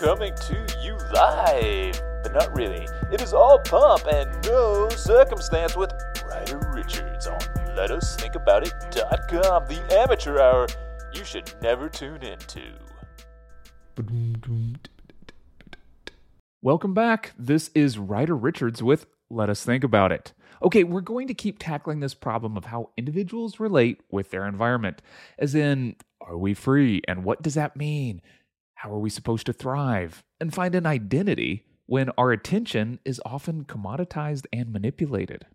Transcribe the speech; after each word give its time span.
coming 0.00 0.34
to 0.34 0.66
you 0.82 0.96
live, 1.12 2.02
but 2.22 2.32
not 2.32 2.54
really. 2.56 2.88
It 3.12 3.20
is 3.20 3.32
all 3.32 3.60
pump 3.60 4.02
and 4.10 4.44
no 4.44 4.88
circumstance 4.88 5.76
with 5.76 5.92
Ryder 6.28 6.72
Richards 6.74 7.28
on 7.28 7.38
LetUsThinkAboutIt.com, 7.76 9.66
the 9.66 9.96
amateur 10.00 10.40
hour 10.40 10.66
you 11.12 11.24
should 11.24 11.52
never 11.62 11.88
tune 11.88 12.24
into. 12.24 12.72
Welcome 16.60 16.94
back. 16.94 17.32
This 17.38 17.70
is 17.74 17.96
Ryder 17.96 18.36
Richards 18.36 18.82
with 18.82 19.06
Let 19.30 19.48
Us 19.48 19.64
Think 19.64 19.84
About 19.84 20.10
It. 20.10 20.32
Okay, 20.60 20.82
we're 20.82 21.02
going 21.02 21.28
to 21.28 21.34
keep 21.34 21.58
tackling 21.60 22.00
this 22.00 22.14
problem 22.14 22.56
of 22.56 22.64
how 22.64 22.90
individuals 22.96 23.60
relate 23.60 24.00
with 24.10 24.30
their 24.30 24.46
environment. 24.46 25.02
As 25.38 25.54
in, 25.54 25.94
are 26.20 26.36
we 26.36 26.54
free? 26.54 27.00
And 27.06 27.22
what 27.22 27.42
does 27.42 27.54
that 27.54 27.76
mean? 27.76 28.22
How 28.74 28.90
are 28.90 28.98
we 28.98 29.10
supposed 29.10 29.46
to 29.46 29.52
thrive? 29.52 30.22
And 30.40 30.52
find 30.52 30.74
an 30.74 30.86
identity 30.86 31.64
when 31.86 32.10
our 32.18 32.32
attention 32.32 32.98
is 33.04 33.20
often 33.24 33.64
commoditized 33.64 34.46
and 34.52 34.72
manipulated. 34.72 35.46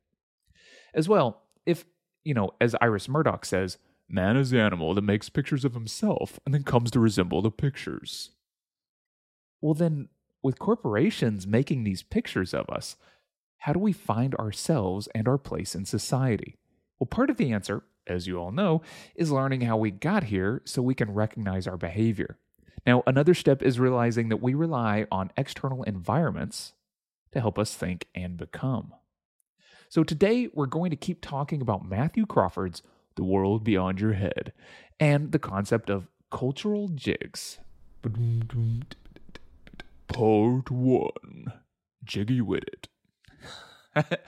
As 0.94 1.08
well, 1.08 1.44
if, 1.66 1.86
you 2.24 2.34
know, 2.34 2.52
as 2.60 2.76
Iris 2.82 3.08
Murdoch 3.08 3.46
says, 3.46 3.78
man 4.08 4.38
is 4.38 4.50
the 4.50 4.60
animal 4.60 4.94
that 4.96 5.02
makes 5.02 5.30
pictures 5.30 5.66
of 5.66 5.74
himself 5.74 6.40
and 6.46 6.54
then 6.54 6.64
comes 6.64 6.92
to 6.92 7.00
resemble 7.00 7.42
the 7.42 7.52
pictures. 7.52 8.32
Well, 9.62 9.74
then, 9.74 10.10
with 10.42 10.58
corporations 10.58 11.46
making 11.46 11.84
these 11.84 12.02
pictures 12.02 12.54
of 12.54 12.70
us, 12.70 12.96
how 13.60 13.74
do 13.74 13.80
we 13.80 13.92
find 13.92 14.34
ourselves 14.36 15.08
and 15.14 15.28
our 15.28 15.38
place 15.38 15.76
in 15.76 15.86
society? 15.86 16.58
Well, 17.00 17.08
part 17.08 17.30
of 17.30 17.38
the 17.38 17.52
answer, 17.52 17.84
as 18.08 18.26
you 18.26 18.38
all 18.38 18.52
know, 18.52 18.82
is 19.16 19.32
learning 19.32 19.62
how 19.62 19.78
we 19.78 19.92
got 19.92 20.26
here 20.26 20.62
so 20.66 20.82
we 20.82 20.96
can 20.96 21.14
recognize 21.14 21.68
our 21.68 21.78
behavior. 21.78 22.38
Now, 22.86 23.04
another 23.06 23.34
step 23.34 23.62
is 23.62 23.80
realizing 23.80 24.30
that 24.30 24.42
we 24.42 24.54
rely 24.54 25.06
on 25.12 25.32
external 25.38 25.84
environments 25.84 26.74
to 27.32 27.40
help 27.40 27.60
us 27.60 27.76
think 27.76 28.08
and 28.16 28.38
become. 28.38 28.94
So, 29.90 30.04
today 30.04 30.50
we're 30.54 30.66
going 30.66 30.92
to 30.92 30.96
keep 30.96 31.22
talking 31.22 31.62
about 31.62 31.88
Matthew 31.88 32.26
Crawford's 32.26 32.82
The 33.16 33.24
World 33.24 33.64
Beyond 33.64 34.00
Your 34.00 34.14
Head 34.14 34.54
and 35.00 35.32
the 35.32 35.40
concept 35.40 35.90
of 35.90 36.08
cultural 36.32 36.90
jigs. 36.90 37.60
Part 40.08 40.72
1 40.72 41.54
Jiggy 42.04 42.42
with 42.42 42.64
it. 42.64 42.88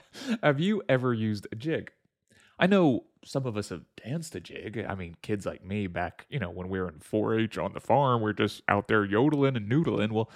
have 0.42 0.60
you 0.60 0.82
ever 0.88 1.12
used 1.14 1.46
a 1.50 1.56
jig? 1.56 1.92
I 2.58 2.66
know 2.66 3.04
some 3.24 3.46
of 3.46 3.56
us 3.56 3.70
have 3.70 3.84
danced 4.04 4.34
a 4.34 4.40
jig. 4.40 4.84
I 4.88 4.94
mean, 4.94 5.16
kids 5.22 5.46
like 5.46 5.64
me 5.64 5.86
back, 5.86 6.26
you 6.28 6.38
know, 6.38 6.50
when 6.50 6.68
we 6.68 6.80
were 6.80 6.88
in 6.88 6.98
4 7.00 7.38
H 7.38 7.58
on 7.58 7.72
the 7.72 7.80
farm, 7.80 8.20
we're 8.22 8.32
just 8.32 8.62
out 8.68 8.88
there 8.88 9.04
yodeling 9.04 9.56
and 9.56 9.70
noodling. 9.70 10.12
Well, 10.12 10.30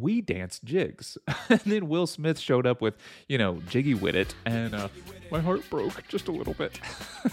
we 0.00 0.20
danced 0.20 0.64
jigs. 0.64 1.18
and 1.48 1.60
then 1.60 1.88
Will 1.88 2.06
Smith 2.06 2.38
showed 2.38 2.66
up 2.66 2.80
with, 2.80 2.94
you 3.28 3.38
know, 3.38 3.60
Jiggy 3.68 3.94
with 3.94 4.16
it, 4.16 4.34
and 4.44 4.74
uh, 4.74 4.88
my 5.30 5.40
heart 5.40 5.68
broke 5.70 6.06
just 6.08 6.28
a 6.28 6.32
little 6.32 6.54
bit. 6.54 6.78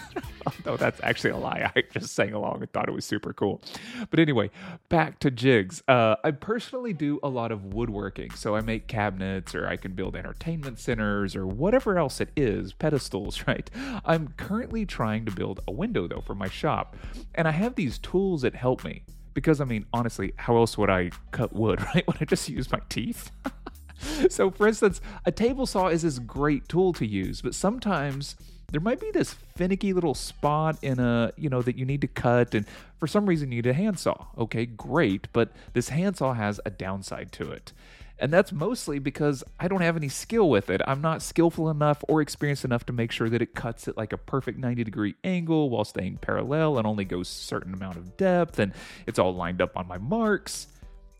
no, 0.65 0.77
that's 0.77 0.99
actually 1.03 1.31
a 1.31 1.37
lie. 1.37 1.71
I 1.75 1.83
just 1.93 2.13
sang 2.13 2.33
along 2.33 2.61
and 2.61 2.71
thought 2.71 2.87
it 2.87 2.93
was 2.93 3.05
super 3.05 3.33
cool. 3.33 3.61
But 4.09 4.19
anyway, 4.19 4.49
back 4.89 5.19
to 5.19 5.31
jigs. 5.31 5.83
Uh, 5.87 6.15
I 6.23 6.31
personally 6.31 6.93
do 6.93 7.19
a 7.21 7.29
lot 7.29 7.51
of 7.51 7.73
woodworking. 7.73 8.31
So 8.31 8.55
I 8.55 8.61
make 8.61 8.87
cabinets 8.87 9.53
or 9.53 9.67
I 9.67 9.75
can 9.75 9.93
build 9.93 10.15
entertainment 10.15 10.79
centers 10.79 11.35
or 11.35 11.45
whatever 11.45 11.97
else 11.97 12.21
it 12.21 12.29
is, 12.35 12.73
pedestals, 12.73 13.43
right? 13.47 13.69
I'm 14.05 14.29
currently 14.29 14.85
trying 14.85 15.25
to 15.25 15.31
build 15.31 15.59
a 15.67 15.71
window 15.71 16.07
though 16.07 16.21
for 16.21 16.35
my 16.35 16.49
shop. 16.49 16.95
And 17.35 17.47
I 17.47 17.51
have 17.51 17.75
these 17.75 17.97
tools 17.99 18.41
that 18.41 18.55
help 18.55 18.83
me. 18.83 19.03
Because 19.33 19.61
I 19.61 19.65
mean, 19.65 19.85
honestly, 19.93 20.33
how 20.37 20.57
else 20.57 20.77
would 20.77 20.89
I 20.89 21.11
cut 21.31 21.53
wood, 21.53 21.81
right? 21.95 22.05
Would 22.07 22.17
I 22.21 22.25
just 22.25 22.49
use 22.49 22.71
my 22.71 22.81
teeth? 22.89 23.31
so, 24.29 24.51
for 24.51 24.67
instance, 24.67 25.01
a 25.25 25.31
table 25.31 25.65
saw 25.65 25.87
is 25.87 26.01
this 26.01 26.19
great 26.19 26.67
tool 26.67 26.93
to 26.93 27.05
use, 27.05 27.41
but 27.41 27.55
sometimes 27.55 28.35
there 28.71 28.81
might 28.81 28.99
be 28.99 29.11
this 29.11 29.33
finicky 29.33 29.93
little 29.93 30.15
spot 30.15 30.77
in 30.81 30.99
a, 30.99 31.33
you 31.35 31.49
know, 31.49 31.61
that 31.61 31.77
you 31.77 31.85
need 31.85 32.01
to 32.01 32.07
cut, 32.07 32.55
and 32.55 32.65
for 32.99 33.07
some 33.07 33.25
reason 33.25 33.51
you 33.51 33.61
need 33.61 33.69
a 33.69 33.73
handsaw. 33.73 34.27
Okay, 34.37 34.65
great, 34.65 35.27
but 35.33 35.51
this 35.73 35.89
handsaw 35.89 36.33
has 36.33 36.59
a 36.65 36.69
downside 36.69 37.31
to 37.33 37.51
it. 37.51 37.73
And 38.21 38.31
that's 38.31 38.51
mostly 38.51 38.99
because 38.99 39.43
I 39.59 39.67
don't 39.67 39.81
have 39.81 39.97
any 39.97 40.07
skill 40.07 40.47
with 40.47 40.69
it. 40.69 40.79
I'm 40.85 41.01
not 41.01 41.23
skillful 41.23 41.71
enough 41.71 42.03
or 42.07 42.21
experienced 42.21 42.63
enough 42.63 42.85
to 42.85 42.93
make 42.93 43.11
sure 43.11 43.31
that 43.31 43.41
it 43.41 43.55
cuts 43.55 43.87
at 43.87 43.97
like 43.97 44.13
a 44.13 44.17
perfect 44.17 44.59
90 44.59 44.83
degree 44.83 45.15
angle 45.23 45.71
while 45.71 45.83
staying 45.83 46.17
parallel 46.17 46.77
and 46.77 46.85
only 46.85 47.03
goes 47.03 47.27
a 47.27 47.31
certain 47.31 47.73
amount 47.73 47.97
of 47.97 48.15
depth 48.17 48.59
and 48.59 48.73
it's 49.07 49.17
all 49.17 49.33
lined 49.33 49.59
up 49.59 49.75
on 49.75 49.87
my 49.87 49.97
marks. 49.97 50.67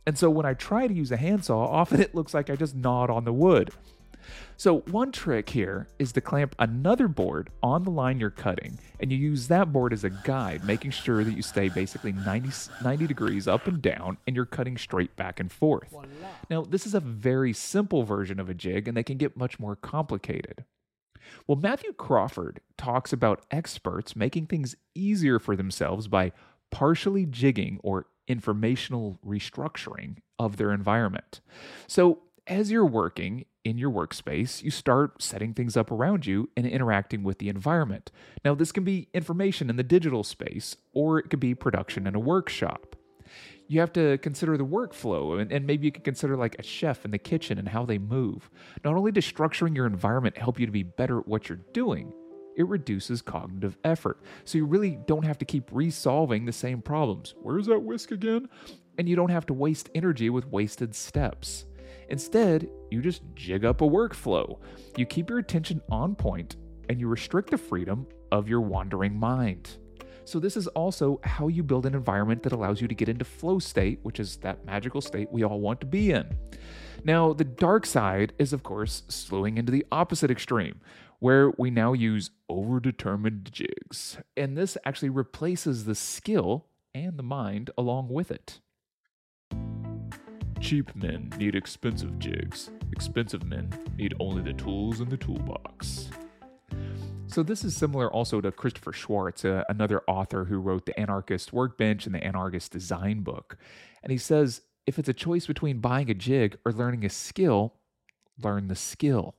And 0.06 0.16
so 0.16 0.30
when 0.30 0.46
I 0.46 0.54
try 0.54 0.86
to 0.86 0.94
use 0.94 1.12
a 1.12 1.18
handsaw, 1.18 1.66
often 1.66 2.02
it 2.02 2.14
looks 2.14 2.36
like 2.36 2.52
I 2.52 2.56
just 2.56 2.76
gnawed 2.76 3.10
on 3.10 3.26
the 3.26 3.34
wood. 3.34 3.72
So, 4.58 4.80
one 4.92 5.12
trick 5.12 5.50
here 5.50 5.88
is 6.00 6.12
to 6.14 6.22
clamp 6.22 6.56
another 6.60 7.08
board 7.08 7.50
on 7.62 7.84
the 7.84 7.92
line 7.92 8.20
you're 8.20 8.30
cutting, 8.30 8.80
and 9.00 9.12
you 9.12 9.18
use 9.18 9.48
that 9.48 9.74
board 9.74 9.94
as 9.94 10.04
a 10.04 10.10
guide, 10.10 10.64
making 10.64 10.92
sure 10.92 11.24
that 11.24 11.36
you 11.36 11.42
stay 11.42 11.70
basically 11.70 12.12
90, 12.12 12.50
90 12.84 13.08
degrees 13.08 13.48
up 13.48 13.68
and 13.68 13.82
down 13.82 14.18
and 14.28 14.36
you're 14.36 14.46
cutting 14.46 14.78
straight 14.78 15.16
back 15.16 15.40
and 15.40 15.52
forth. 15.52 15.94
Now, 16.50 16.62
this 16.64 16.86
is 16.86 16.94
a 16.94 17.00
very 17.00 17.54
simple 17.54 18.04
version 18.04 18.40
of 18.40 18.50
a 18.50 18.54
jig, 18.54 18.88
and 18.88 18.96
they 18.96 19.04
can 19.04 19.18
get 19.18 19.38
much 19.38 19.60
more 19.60 19.76
complicated. 19.76 20.66
Well, 21.48 21.58
Matthew 21.58 21.94
Crawford 21.94 22.62
talks 22.78 23.14
about 23.14 23.46
experts 23.52 24.16
making 24.16 24.48
things 24.48 24.76
easier 24.96 25.40
for 25.40 25.56
themselves 25.56 26.08
by 26.08 26.32
partially 26.72 27.26
jigging 27.26 27.80
or 27.84 28.08
informational 28.28 29.20
restructuring 29.26 30.18
of 30.40 30.58
their 30.58 30.72
environment. 30.72 31.42
So, 31.88 32.20
as 32.48 32.72
you're 32.72 32.86
working 32.86 33.46
in 33.64 33.78
your 33.78 33.92
workspace, 33.92 34.64
you 34.64 34.72
start 34.72 35.22
setting 35.22 35.54
things 35.54 35.78
up 35.78 35.92
around 35.92 36.26
you 36.26 36.50
and 36.58 36.66
interacting 36.66 37.24
with 37.24 37.38
the 37.38 37.50
environment. 37.50 38.12
Now, 38.44 38.56
this 38.56 38.72
can 38.72 38.84
be 38.84 39.08
information 39.14 39.70
in 39.70 39.76
the 39.76 39.84
digital 39.84 40.24
space, 40.24 40.78
or 40.94 41.20
it 41.20 41.30
could 41.30 41.40
be 41.40 41.54
production 41.54 42.08
in 42.08 42.16
a 42.16 42.20
workshop. 42.20 42.96
You 43.68 43.80
have 43.80 43.94
to 43.94 44.18
consider 44.18 44.58
the 44.58 44.66
workflow, 44.66 45.40
and, 45.40 45.66
maybe 45.66 45.86
you 45.86 45.92
can 45.92 46.04
consider 46.04 46.36
like 46.36 46.58
a 46.60 46.64
chef 46.64 47.06
in 47.06 47.12
the 47.12 47.18
kitchen 47.18 47.58
and 47.58 47.70
how 47.70 47.86
they 47.86 47.98
move. 47.98 48.50
Not 48.84 48.96
only 48.96 49.12
does 49.12 49.32
structuring 49.32 49.76
your 49.76 49.86
environment 49.86 50.38
help 50.38 50.60
you 50.60 50.66
to 50.66 50.72
be 50.72 50.84
better 50.84 51.20
at 51.20 51.28
what 51.28 51.48
you're 51.48 51.60
doing, 51.72 52.12
it 52.58 52.68
reduces 52.68 53.22
cognitive 53.22 53.78
effort. 53.86 54.22
So 54.44 54.58
you 54.58 54.66
really 54.66 55.00
don't 55.08 55.24
have 55.24 55.38
to 55.38 55.46
keep 55.46 55.70
resolving 55.72 56.46
the 56.46 56.52
same 56.52 56.82
problems. 56.82 57.34
Where's 57.42 57.68
that 57.68 57.80
whisk 57.80 58.12
again? 58.12 58.50
And 58.98 59.08
you 59.08 59.16
don't 59.16 59.32
have 59.32 59.46
to 59.46 59.54
waste 59.54 59.90
energy 59.96 60.30
with 60.30 60.48
wasted 60.48 60.94
steps. 60.94 61.66
Instead, 62.12 62.70
you 62.92 63.02
just 63.02 63.24
jig 63.36 63.64
up 63.64 63.80
a 63.80 63.86
workflow. 63.86 64.60
You 64.98 65.06
keep 65.06 65.30
your 65.30 65.40
attention 65.40 65.82
on 65.90 66.14
point 66.14 66.58
and 66.90 67.00
you 67.00 67.08
restrict 67.08 67.50
the 67.50 67.58
freedom 67.58 68.06
of 68.34 68.50
your 68.50 68.60
wandering 68.60 69.18
mind. 69.18 69.78
So, 70.26 70.38
this 70.38 70.58
is 70.58 70.68
also 70.68 71.22
how 71.24 71.48
you 71.48 71.64
build 71.64 71.86
an 71.86 71.96
environment 71.96 72.44
that 72.44 72.52
allows 72.52 72.82
you 72.82 72.88
to 72.90 72.94
get 72.94 73.08
into 73.08 73.24
flow 73.24 73.60
state, 73.60 74.00
which 74.04 74.20
is 74.20 74.36
that 74.38 74.66
magical 74.66 75.00
state 75.00 75.32
we 75.32 75.44
all 75.44 75.62
want 75.62 75.80
to 75.80 75.88
be 75.88 76.12
in. 76.12 76.38
Now, 77.06 77.32
the 77.32 77.46
dark 77.46 77.86
side 77.86 78.34
is, 78.38 78.52
of 78.52 78.62
course, 78.62 79.04
slewing 79.08 79.58
into 79.58 79.72
the 79.72 79.86
opposite 79.90 80.30
extreme, 80.30 80.82
where 81.20 81.52
we 81.58 81.72
now 81.72 81.94
use 81.94 82.30
overdetermined 82.50 83.52
jigs. 83.52 84.18
And 84.36 84.58
this 84.58 84.78
actually 84.86 85.10
replaces 85.10 85.86
the 85.86 85.96
skill 85.96 86.68
and 86.94 87.18
the 87.18 87.24
mind 87.24 87.72
along 87.78 88.10
with 88.10 88.32
it. 88.32 88.60
Cheap 90.62 90.96
men 90.96 91.34
need 91.38 91.56
expensive 91.56 92.20
jigs. 92.20 92.70
Expensive 92.92 93.44
men 93.44 93.70
need 93.98 94.14
only 94.20 94.44
the 94.44 94.54
tools 94.54 95.02
in 95.02 95.10
the 95.10 95.18
toolbox. 95.18 96.10
So, 97.26 97.42
this 97.42 97.64
is 97.64 97.76
similar 97.76 98.12
also 98.12 98.42
to 98.42 98.52
Christopher 98.52 98.94
Schwarz, 98.94 99.44
uh, 99.44 99.64
another 99.70 100.04
author 100.08 100.46
who 100.46 100.60
wrote 100.60 100.86
The 100.86 100.98
Anarchist 101.00 101.52
Workbench 101.52 102.06
and 102.06 102.14
The 102.14 102.24
Anarchist 102.24 102.72
Design 102.72 103.22
Book. 103.22 103.58
And 104.04 104.12
he 104.12 104.18
says 104.18 104.62
if 104.86 105.00
it's 105.00 105.10
a 105.10 105.14
choice 105.14 105.48
between 105.48 105.80
buying 105.80 106.10
a 106.10 106.14
jig 106.14 106.58
or 106.66 106.72
learning 106.72 107.06
a 107.06 107.10
skill, 107.10 107.74
learn 108.42 108.68
the 108.68 108.76
skill. 108.76 109.36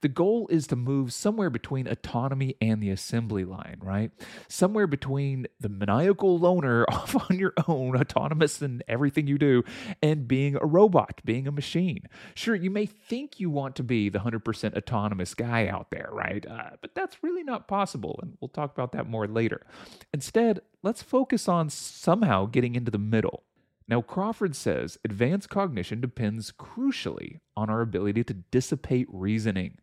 The 0.00 0.08
goal 0.08 0.48
is 0.48 0.66
to 0.68 0.76
move 0.76 1.12
somewhere 1.12 1.50
between 1.50 1.86
autonomy 1.86 2.56
and 2.60 2.82
the 2.82 2.90
assembly 2.90 3.44
line, 3.44 3.78
right? 3.80 4.10
Somewhere 4.48 4.86
between 4.86 5.46
the 5.60 5.68
maniacal 5.68 6.38
loner 6.38 6.84
off 6.88 7.16
on 7.30 7.38
your 7.38 7.54
own, 7.68 7.96
autonomous 7.96 8.62
in 8.62 8.82
everything 8.88 9.26
you 9.26 9.38
do, 9.38 9.62
and 10.02 10.28
being 10.28 10.56
a 10.56 10.66
robot, 10.66 11.20
being 11.24 11.46
a 11.46 11.52
machine. 11.52 12.08
Sure, 12.34 12.54
you 12.54 12.70
may 12.70 12.86
think 12.86 13.40
you 13.40 13.50
want 13.50 13.76
to 13.76 13.82
be 13.82 14.08
the 14.08 14.20
100% 14.20 14.76
autonomous 14.76 15.34
guy 15.34 15.66
out 15.66 15.90
there, 15.90 16.08
right? 16.12 16.46
Uh, 16.46 16.70
but 16.80 16.94
that's 16.94 17.22
really 17.22 17.42
not 17.42 17.68
possible, 17.68 18.18
and 18.22 18.36
we'll 18.40 18.48
talk 18.48 18.72
about 18.72 18.92
that 18.92 19.08
more 19.08 19.26
later. 19.26 19.66
Instead, 20.12 20.60
let's 20.82 21.02
focus 21.02 21.48
on 21.48 21.70
somehow 21.70 22.46
getting 22.46 22.74
into 22.74 22.90
the 22.90 22.98
middle. 22.98 23.42
Now, 23.86 24.00
Crawford 24.00 24.56
says 24.56 24.98
advanced 25.04 25.50
cognition 25.50 26.00
depends 26.00 26.52
crucially 26.52 27.40
on 27.56 27.68
our 27.68 27.82
ability 27.82 28.24
to 28.24 28.34
dissipate 28.34 29.06
reasoning. 29.10 29.78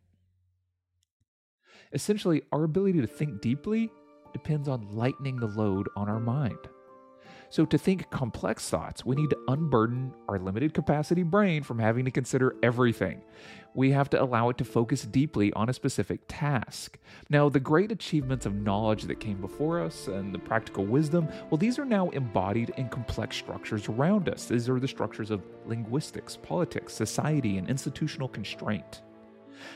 Essentially, 1.94 2.42
our 2.52 2.64
ability 2.64 3.02
to 3.02 3.08
think 3.08 3.42
deeply 3.42 3.92
depends 4.34 4.68
on 4.68 4.96
lightening 4.96 5.38
the 5.38 5.48
load 5.48 5.88
on 5.96 6.10
our 6.10 6.20
mind. 6.20 6.58
So, 7.52 7.66
to 7.66 7.78
think 7.78 8.10
complex 8.12 8.70
thoughts, 8.70 9.06
we 9.06 9.18
need 9.18 9.30
to 9.32 9.40
unburden 9.50 10.14
our 10.30 10.40
limited 10.40 10.74
capacity 10.74 11.24
brain 11.24 11.64
from 11.64 11.80
having 11.80 12.06
to 12.06 12.12
consider 12.12 12.56
everything. 12.64 13.24
We 13.74 13.92
have 13.92 14.10
to 14.12 14.24
allow 14.24 14.48
it 14.48 14.58
to 14.60 14.64
focus 14.64 15.04
deeply 15.04 15.52
on 15.52 15.68
a 15.68 15.74
specific 15.74 16.22
task. 16.30 16.98
Now, 17.30 17.50
the 17.50 17.60
great 17.60 17.92
achievements 17.92 18.46
of 18.46 18.56
knowledge 18.56 19.04
that 19.04 19.20
came 19.20 19.42
before 19.42 19.82
us 19.82 20.08
and 20.08 20.34
the 20.34 20.40
practical 20.40 20.86
wisdom, 20.86 21.28
well, 21.50 21.58
these 21.58 21.78
are 21.78 21.84
now 21.84 22.10
embodied 22.12 22.72
in 22.78 22.88
complex 22.88 23.36
structures 23.36 23.90
around 23.90 24.30
us. 24.30 24.46
These 24.46 24.70
are 24.70 24.80
the 24.80 24.88
structures 24.88 25.30
of 25.30 25.44
linguistics, 25.66 26.38
politics, 26.38 26.94
society, 26.94 27.58
and 27.58 27.70
institutional 27.70 28.30
constraint. 28.30 29.02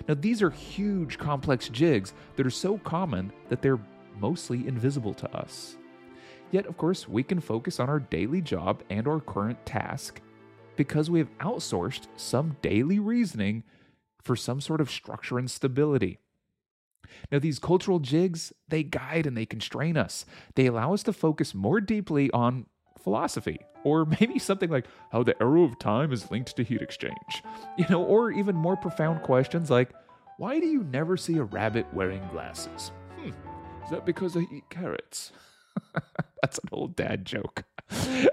Now, 0.08 0.14
these 0.14 0.42
are 0.42 0.50
huge, 0.50 1.18
complex 1.18 1.68
jigs 1.68 2.14
that 2.38 2.46
are 2.46 2.50
so 2.50 2.78
common 2.78 3.34
that 3.50 3.62
they're 3.62 3.82
mostly 4.18 4.66
invisible 4.66 5.14
to 5.16 5.30
us. 5.36 5.76
Yet, 6.56 6.68
of 6.68 6.78
course, 6.78 7.06
we 7.06 7.22
can 7.22 7.42
focus 7.42 7.82
on 7.82 7.90
our 7.90 8.00
daily 8.00 8.40
job 8.40 8.82
and 8.90 9.10
our 9.10 9.20
current 9.20 9.66
task 9.66 10.22
because 10.78 11.10
we 11.10 11.20
have 11.20 11.38
outsourced 11.40 12.08
some 12.16 12.56
daily 12.62 12.98
reasoning 12.98 13.64
for 14.24 14.38
some 14.38 14.62
sort 14.62 14.80
of 14.80 14.90
structure 14.90 15.38
and 15.38 15.52
stability. 15.52 16.18
Now, 17.30 17.40
these 17.40 17.60
cultural 17.60 18.00
jigs, 18.00 18.54
they 18.70 18.84
guide 18.84 19.26
and 19.26 19.36
they 19.36 19.46
constrain 19.46 19.98
us. 19.98 20.26
They 20.56 20.68
allow 20.68 20.94
us 20.94 21.04
to 21.04 21.12
focus 21.12 21.54
more 21.54 21.82
deeply 21.82 22.32
on 22.32 22.68
philosophy, 23.00 23.60
or 23.84 24.06
maybe 24.22 24.40
something 24.40 24.70
like 24.70 24.86
how 25.12 25.24
the 25.24 25.36
arrow 25.44 25.64
of 25.64 25.78
time 25.78 26.14
is 26.14 26.32
linked 26.32 26.56
to 26.56 26.64
heat 26.64 26.82
exchange, 26.82 27.44
you 27.78 27.86
know, 27.90 28.02
or 28.02 28.32
even 28.32 28.56
more 28.56 28.78
profound 28.78 29.24
questions 29.24 29.70
like, 29.70 29.90
why 30.38 30.62
do 30.62 30.68
you 30.68 30.86
never 30.86 31.18
see 31.18 31.36
a 31.36 31.44
rabbit 31.44 31.86
wearing 31.94 32.26
glasses? 32.32 32.94
Hmm, 33.20 33.32
is 33.84 33.92
that 33.92 34.06
because 34.06 34.36
they 34.36 34.48
eat 34.54 34.70
carrots? 34.70 35.34
That's 36.42 36.58
an 36.60 36.70
old 36.72 36.96
dad 36.96 37.26
joke. 37.26 37.64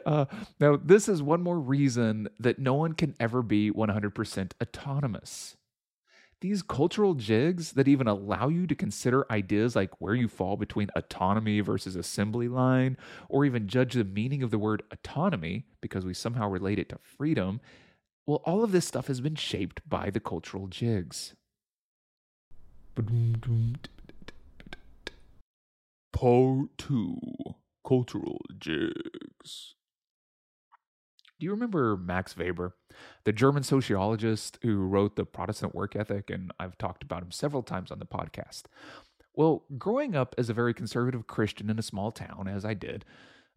Uh, 0.06 0.26
now, 0.60 0.76
this 0.82 1.08
is 1.08 1.22
one 1.22 1.42
more 1.42 1.58
reason 1.58 2.28
that 2.38 2.58
no 2.58 2.74
one 2.74 2.92
can 2.94 3.14
ever 3.20 3.42
be 3.42 3.70
100% 3.70 4.52
autonomous. 4.62 5.56
These 6.40 6.62
cultural 6.62 7.14
jigs 7.14 7.72
that 7.72 7.86
even 7.86 8.08
allow 8.08 8.48
you 8.48 8.66
to 8.66 8.74
consider 8.74 9.30
ideas 9.30 9.76
like 9.76 10.00
where 10.00 10.14
you 10.14 10.26
fall 10.26 10.56
between 10.56 10.90
autonomy 10.96 11.60
versus 11.60 11.94
assembly 11.94 12.48
line, 12.48 12.96
or 13.28 13.44
even 13.44 13.68
judge 13.68 13.94
the 13.94 14.02
meaning 14.02 14.42
of 14.42 14.50
the 14.50 14.58
word 14.58 14.82
autonomy 14.90 15.66
because 15.80 16.04
we 16.04 16.14
somehow 16.14 16.48
relate 16.48 16.80
it 16.80 16.88
to 16.88 16.98
freedom, 17.00 17.60
well, 18.26 18.42
all 18.44 18.64
of 18.64 18.72
this 18.72 18.86
stuff 18.86 19.06
has 19.06 19.20
been 19.20 19.36
shaped 19.36 19.88
by 19.88 20.10
the 20.10 20.20
cultural 20.20 20.66
jigs. 20.66 21.34
Part 26.12 26.78
2 26.78 27.51
Cultural 27.86 28.40
Jigs. 28.58 29.74
Do 31.38 31.46
you 31.46 31.50
remember 31.50 31.96
Max 31.96 32.36
Weber, 32.36 32.76
the 33.24 33.32
German 33.32 33.64
sociologist 33.64 34.58
who 34.62 34.76
wrote 34.76 35.16
The 35.16 35.24
Protestant 35.24 35.74
Work 35.74 35.96
Ethic? 35.96 36.30
And 36.30 36.52
I've 36.60 36.78
talked 36.78 37.02
about 37.02 37.22
him 37.22 37.32
several 37.32 37.64
times 37.64 37.90
on 37.90 37.98
the 37.98 38.06
podcast. 38.06 38.64
Well, 39.34 39.64
growing 39.76 40.14
up 40.14 40.34
as 40.38 40.48
a 40.48 40.54
very 40.54 40.72
conservative 40.72 41.26
Christian 41.26 41.68
in 41.68 41.78
a 41.78 41.82
small 41.82 42.12
town, 42.12 42.46
as 42.46 42.64
I 42.64 42.74
did, 42.74 43.04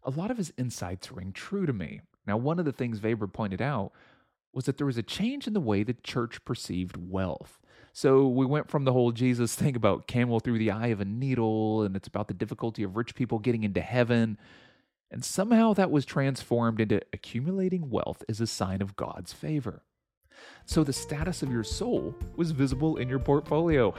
a 0.02 0.10
lot 0.10 0.30
of 0.30 0.36
his 0.36 0.52
insights 0.58 1.12
ring 1.12 1.32
true 1.32 1.66
to 1.66 1.72
me. 1.72 2.00
Now, 2.26 2.36
one 2.36 2.58
of 2.58 2.64
the 2.64 2.72
things 2.72 3.02
Weber 3.02 3.28
pointed 3.28 3.62
out 3.62 3.92
was 4.52 4.64
that 4.64 4.78
there 4.78 4.86
was 4.86 4.98
a 4.98 5.02
change 5.02 5.46
in 5.46 5.52
the 5.52 5.60
way 5.60 5.82
the 5.82 5.92
church 5.92 6.44
perceived 6.44 6.96
wealth. 6.96 7.60
So 7.96 8.28
we 8.28 8.44
went 8.44 8.68
from 8.68 8.84
the 8.84 8.92
whole 8.92 9.10
Jesus 9.10 9.54
thing 9.54 9.74
about 9.74 10.06
camel 10.06 10.38
through 10.38 10.58
the 10.58 10.70
eye 10.70 10.88
of 10.88 11.00
a 11.00 11.06
needle, 11.06 11.80
and 11.80 11.96
it's 11.96 12.06
about 12.06 12.28
the 12.28 12.34
difficulty 12.34 12.82
of 12.82 12.94
rich 12.94 13.14
people 13.14 13.38
getting 13.38 13.64
into 13.64 13.80
heaven. 13.80 14.36
And 15.10 15.24
somehow 15.24 15.72
that 15.72 15.90
was 15.90 16.04
transformed 16.04 16.78
into 16.78 17.00
accumulating 17.14 17.88
wealth 17.88 18.22
is 18.28 18.38
a 18.38 18.46
sign 18.46 18.82
of 18.82 18.96
God's 18.96 19.32
favor. 19.32 19.82
So 20.66 20.84
the 20.84 20.92
status 20.92 21.42
of 21.42 21.50
your 21.50 21.64
soul 21.64 22.14
was 22.36 22.50
visible 22.50 22.98
in 22.98 23.08
your 23.08 23.18
portfolio. 23.18 23.94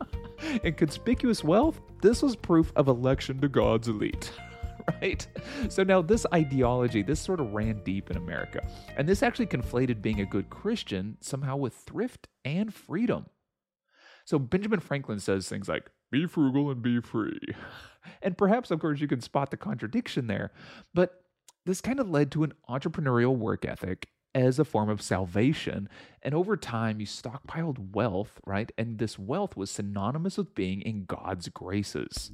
and 0.64 0.76
conspicuous 0.76 1.44
wealth, 1.44 1.80
this 2.02 2.22
was 2.22 2.34
proof 2.34 2.72
of 2.74 2.88
election 2.88 3.40
to 3.42 3.48
God's 3.48 3.86
elite. 3.86 4.32
right? 5.02 5.26
So 5.68 5.82
now 5.82 6.02
this 6.02 6.26
ideology, 6.32 7.02
this 7.02 7.20
sort 7.20 7.40
of 7.40 7.52
ran 7.52 7.82
deep 7.84 8.10
in 8.10 8.16
America. 8.16 8.66
And 8.96 9.08
this 9.08 9.22
actually 9.22 9.46
conflated 9.46 10.02
being 10.02 10.20
a 10.20 10.26
good 10.26 10.50
Christian 10.50 11.16
somehow 11.20 11.56
with 11.56 11.74
thrift 11.74 12.28
and 12.44 12.72
freedom. 12.72 13.26
So 14.24 14.38
Benjamin 14.38 14.80
Franklin 14.80 15.20
says 15.20 15.48
things 15.48 15.68
like, 15.68 15.90
be 16.10 16.26
frugal 16.26 16.70
and 16.70 16.82
be 16.82 17.00
free. 17.00 17.40
And 18.22 18.38
perhaps, 18.38 18.70
of 18.70 18.80
course, 18.80 19.00
you 19.00 19.08
can 19.08 19.20
spot 19.20 19.50
the 19.50 19.58
contradiction 19.58 20.28
there. 20.28 20.50
But 20.94 21.24
this 21.66 21.82
kind 21.82 22.00
of 22.00 22.08
led 22.08 22.32
to 22.32 22.42
an 22.42 22.54
entrepreneurial 22.70 23.36
work 23.36 23.66
ethic 23.66 24.08
as 24.34 24.58
a 24.58 24.64
form 24.64 24.88
of 24.88 25.02
salvation. 25.02 25.90
And 26.22 26.32
over 26.32 26.56
time, 26.56 27.00
you 27.00 27.06
stockpiled 27.06 27.92
wealth, 27.92 28.40
right? 28.46 28.72
And 28.78 28.98
this 28.98 29.18
wealth 29.18 29.58
was 29.58 29.70
synonymous 29.70 30.38
with 30.38 30.54
being 30.54 30.80
in 30.80 31.04
God's 31.04 31.50
graces. 31.50 32.30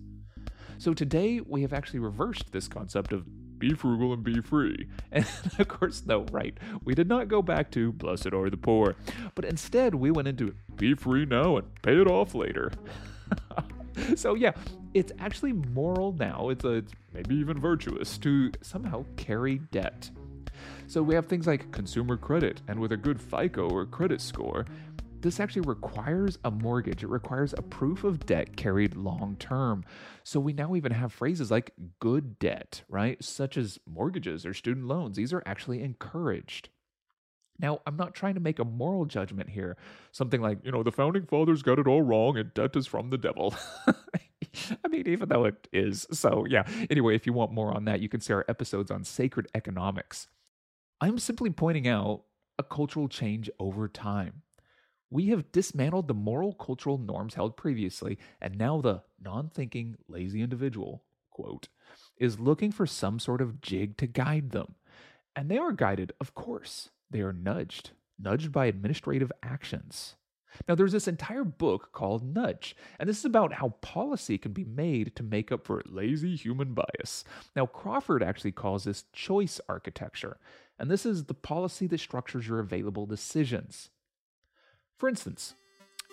So 0.79 0.95
today 0.95 1.41
we 1.41 1.63
have 1.63 1.73
actually 1.73 2.01
reversed 2.01 2.53
this 2.53 2.69
concept 2.69 3.13
of 3.13 3.25
be 3.59 3.75
frugal 3.75 4.13
and 4.13 4.23
be 4.23 4.41
free. 4.41 4.89
And 5.13 5.27
of 5.59 5.69
course, 5.69 6.05
no, 6.07 6.27
right, 6.33 6.57
we 6.85 6.95
did 6.95 7.09
not 7.09 7.29
go 7.29 7.41
back 7.41 7.71
to 7.73 7.93
blessed 7.93 8.33
are 8.33 8.51
the 8.51 8.57
poor, 8.57 8.97
but 9.35 9.45
instead 9.45 9.95
we 9.95 10.11
went 10.11 10.29
into 10.29 10.55
be 10.77 10.95
free 10.95 11.25
now 11.25 11.57
and 11.57 11.83
pay 11.83 12.01
it 12.01 12.09
off 12.09 12.35
later. 12.35 12.73
so 14.17 14.35
yeah, 14.35 14.53
it's 14.93 15.13
actually 15.19 15.53
moral 15.53 16.13
now. 16.13 16.49
It's, 16.49 16.65
a, 16.65 16.75
it's 16.75 16.93
maybe 17.13 17.37
even 17.37 17.59
virtuous 17.59 18.19
to 18.19 18.51
somehow 18.61 19.05
carry 19.17 19.59
debt. 19.71 20.11
So 20.87 21.03
we 21.03 21.15
have 21.15 21.27
things 21.27 21.47
like 21.47 21.71
consumer 21.73 22.17
credit, 22.17 22.61
and 22.69 22.79
with 22.79 22.93
a 22.93 22.97
good 22.97 23.21
FICO 23.21 23.69
or 23.69 23.87
credit 23.87 24.21
score, 24.21 24.67
this 25.25 25.41
actually 25.41 25.63
requires 25.63 26.39
a 26.45 26.51
mortgage. 26.51 27.03
It 27.03 27.09
requires 27.09 27.55
a 27.57 27.63
proof 27.63 28.05
of 28.05 28.27
debt 28.27 28.59
carried 28.59 28.95
long 28.95 29.37
term. 29.39 29.83
So 30.23 30.39
we 30.39 30.53
now 30.53 30.77
even 30.77 30.93
have 30.93 31.15
phrases 31.15 31.51
like 31.51 31.73
good 31.99 32.39
debt, 32.39 32.83
right? 32.91 33.25
Such 33.25 33.57
as 33.57 33.79
mortgages 33.91 34.45
or 34.45 34.53
student 34.53 34.87
loans. 34.87 35.17
These 35.17 35.33
are 35.33 35.43
actually 35.47 35.83
encouraged. 35.83 36.69
Now, 37.59 37.81
I'm 37.87 37.97
not 37.97 38.15
trying 38.15 38.35
to 38.35 38.41
make 38.41 38.59
a 38.59 38.67
moral 38.67 39.07
judgment 39.07 39.49
here. 39.49 39.79
Something 40.13 40.43
like, 40.43 40.59
you 40.63 40.71
know, 40.71 40.83
the 40.83 40.93
founding 40.93 41.25
fathers 41.25 41.63
got 41.63 41.79
it 41.79 41.87
all 41.87 42.03
wrong 42.03 42.37
and 42.37 42.53
debt 42.53 42.77
is 42.77 42.87
from 42.87 43.09
the 43.09 43.17
devil. 43.17 43.55
I 43.87 44.89
mean, 44.89 45.09
even 45.09 45.31
though 45.31 45.47
it 45.47 45.69
is. 45.73 46.07
So, 46.13 46.45
yeah. 46.47 46.65
Anyway, 46.91 47.17
if 47.17 47.27
you 47.27 47.33
want 47.33 47.51
more 47.51 47.73
on 47.73 47.87
that, 47.87 48.01
you 48.01 48.11
can 48.11 48.21
see 48.21 48.35
our 48.35 48.45
episodes 48.47 48.91
on 48.91 49.05
sacred 49.05 49.49
economics. 49.55 50.29
I'm 51.01 51.19
simply 51.19 51.49
pointing 51.49 51.89
out 51.89 52.25
a 52.59 52.63
cultural 52.63 53.09
change 53.09 53.49
over 53.59 53.89
time. 53.89 54.43
We 55.15 55.29
have 55.29 55.53
dismantled 55.53 56.09
the 56.09 56.15
moral 56.15 56.53
cultural 56.55 56.99
norms 56.99 57.35
held 57.35 57.57
previously, 57.57 58.19
and 58.41 58.59
now 58.59 58.81
the 58.81 59.05
non 59.23 59.49
thinking, 59.49 59.95
lazy 60.09 60.43
individual, 60.43 61.05
quote, 61.31 61.69
is 62.17 62.41
looking 62.41 62.73
for 62.73 62.85
some 62.85 63.21
sort 63.21 63.41
of 63.41 63.61
jig 63.61 63.97
to 63.99 64.09
guide 64.09 64.51
them. 64.51 64.75
And 65.37 65.49
they 65.49 65.57
are 65.57 65.71
guided, 65.71 66.15
of 66.21 66.35
course. 66.35 66.91
They 67.13 67.21
are 67.21 67.33
nudged, 67.33 67.93
nudged 68.19 68.51
by 68.51 68.67
administrative 68.67 69.31
actions. 69.41 70.17
Now, 70.67 70.75
there's 70.75 70.91
this 70.91 71.07
entire 71.07 71.45
book 71.45 71.91
called 71.93 72.35
Nudge, 72.35 72.75
and 72.99 73.09
this 73.09 73.21
is 73.21 73.25
about 73.25 73.53
how 73.53 73.69
policy 73.83 74.37
can 74.37 74.51
be 74.51 74.65
made 74.65 75.15
to 75.15 75.23
make 75.23 75.53
up 75.53 75.65
for 75.65 75.81
lazy 75.87 76.35
human 76.35 76.75
bias. 76.75 77.23
Now, 77.55 77.67
Crawford 77.67 78.25
actually 78.25 78.51
calls 78.51 78.83
this 78.83 79.05
choice 79.13 79.61
architecture, 79.69 80.39
and 80.77 80.91
this 80.91 81.07
is 81.07 81.27
the 81.27 81.35
policy 81.35 81.87
that 81.87 82.01
structures 82.01 82.49
your 82.49 82.59
available 82.59 83.07
decisions. 83.07 83.91
For 84.97 85.09
instance, 85.09 85.55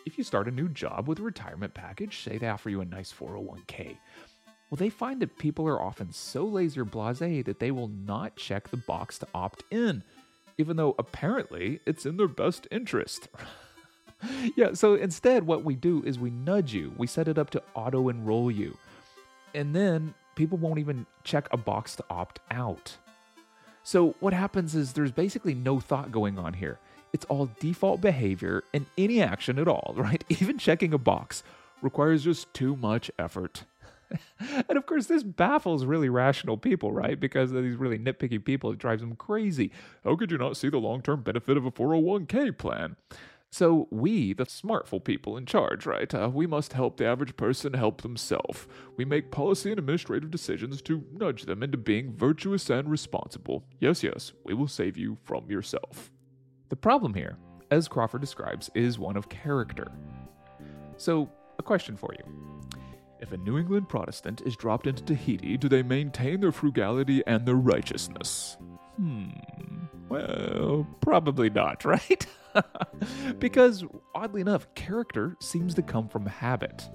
if 0.05 0.17
you 0.17 0.23
start 0.23 0.47
a 0.47 0.51
new 0.51 0.67
job 0.67 1.07
with 1.07 1.19
a 1.19 1.23
retirement 1.23 1.73
package, 1.73 2.23
say 2.23 2.37
they 2.37 2.49
offer 2.49 2.69
you 2.69 2.81
a 2.81 2.85
nice 2.85 3.13
401k, 3.13 3.97
well, 4.69 4.77
they 4.77 4.89
find 4.89 5.21
that 5.21 5.37
people 5.37 5.67
are 5.67 5.81
often 5.81 6.13
so 6.13 6.45
lazy 6.45 6.79
or 6.79 6.85
blase 6.85 7.19
that 7.19 7.59
they 7.59 7.71
will 7.71 7.89
not 7.89 8.37
check 8.37 8.69
the 8.69 8.77
box 8.77 9.19
to 9.19 9.27
opt 9.35 9.63
in, 9.69 10.01
even 10.57 10.77
though 10.77 10.95
apparently 10.97 11.81
it's 11.85 12.05
in 12.05 12.15
their 12.15 12.29
best 12.29 12.67
interest. 12.71 13.27
yeah, 14.55 14.73
so 14.73 14.95
instead, 14.95 15.45
what 15.45 15.65
we 15.65 15.75
do 15.75 16.01
is 16.05 16.17
we 16.17 16.29
nudge 16.29 16.73
you, 16.73 16.93
we 16.97 17.05
set 17.05 17.27
it 17.27 17.37
up 17.37 17.49
to 17.49 17.61
auto 17.75 18.07
enroll 18.07 18.49
you, 18.49 18.77
and 19.53 19.75
then 19.75 20.13
people 20.35 20.57
won't 20.57 20.79
even 20.79 21.05
check 21.25 21.49
a 21.51 21.57
box 21.57 21.97
to 21.97 22.05
opt 22.09 22.39
out. 22.49 22.95
So, 23.83 24.15
what 24.19 24.33
happens 24.33 24.73
is 24.73 24.93
there's 24.93 25.11
basically 25.11 25.53
no 25.53 25.79
thought 25.79 26.11
going 26.11 26.37
on 26.37 26.53
here. 26.53 26.79
It's 27.13 27.25
all 27.25 27.49
default 27.59 28.01
behavior 28.01 28.63
and 28.73 28.85
any 28.97 29.21
action 29.21 29.59
at 29.59 29.67
all, 29.67 29.93
right? 29.97 30.23
Even 30.29 30.57
checking 30.57 30.93
a 30.93 30.97
box 30.97 31.43
requires 31.81 32.23
just 32.23 32.53
too 32.53 32.75
much 32.75 33.11
effort. 33.17 33.65
and 34.69 34.77
of 34.77 34.85
course, 34.85 35.07
this 35.07 35.23
baffles 35.23 35.85
really 35.85 36.09
rational 36.09 36.57
people, 36.57 36.91
right? 36.91 37.19
Because 37.19 37.51
of 37.51 37.63
these 37.63 37.75
really 37.75 37.97
nitpicky 37.97 38.43
people, 38.43 38.71
it 38.71 38.79
drives 38.79 39.01
them 39.01 39.15
crazy. 39.15 39.71
How 40.03 40.15
could 40.15 40.31
you 40.31 40.37
not 40.37 40.57
see 40.57 40.69
the 40.69 40.77
long 40.77 41.01
term 41.01 41.21
benefit 41.21 41.57
of 41.57 41.65
a 41.65 41.71
401k 41.71 42.57
plan? 42.57 42.95
So, 43.53 43.89
we, 43.91 44.31
the 44.31 44.45
smartful 44.45 45.03
people 45.03 45.35
in 45.35 45.45
charge, 45.45 45.85
right, 45.85 46.13
uh, 46.13 46.31
we 46.33 46.47
must 46.47 46.71
help 46.71 46.95
the 46.95 47.05
average 47.05 47.35
person 47.35 47.73
help 47.73 48.01
themselves. 48.01 48.65
We 48.95 49.03
make 49.03 49.29
policy 49.29 49.71
and 49.71 49.79
administrative 49.79 50.31
decisions 50.31 50.81
to 50.83 51.03
nudge 51.11 51.43
them 51.43 51.61
into 51.61 51.77
being 51.77 52.15
virtuous 52.15 52.69
and 52.69 52.89
responsible. 52.89 53.65
Yes, 53.77 54.03
yes, 54.03 54.31
we 54.45 54.53
will 54.53 54.69
save 54.69 54.95
you 54.95 55.17
from 55.21 55.51
yourself. 55.51 56.09
The 56.71 56.77
problem 56.77 57.13
here, 57.13 57.37
as 57.69 57.89
Crawford 57.89 58.21
describes, 58.21 58.71
is 58.73 58.97
one 58.97 59.17
of 59.17 59.27
character. 59.27 59.91
So, 60.95 61.29
a 61.59 61.63
question 61.63 61.97
for 61.97 62.15
you. 62.17 62.23
If 63.19 63.33
a 63.33 63.37
New 63.37 63.57
England 63.57 63.89
Protestant 63.89 64.41
is 64.45 64.55
dropped 64.55 64.87
into 64.87 65.03
Tahiti, 65.03 65.57
do 65.57 65.67
they 65.67 65.83
maintain 65.83 66.39
their 66.39 66.53
frugality 66.53 67.23
and 67.27 67.45
their 67.45 67.55
righteousness? 67.55 68.55
Hmm. 68.95 69.31
Well, 70.07 70.87
probably 71.01 71.49
not, 71.49 71.83
right? 71.85 72.25
because, 73.39 73.83
oddly 74.15 74.39
enough, 74.39 74.73
character 74.73 75.35
seems 75.41 75.73
to 75.73 75.81
come 75.81 76.07
from 76.07 76.25
habit, 76.25 76.89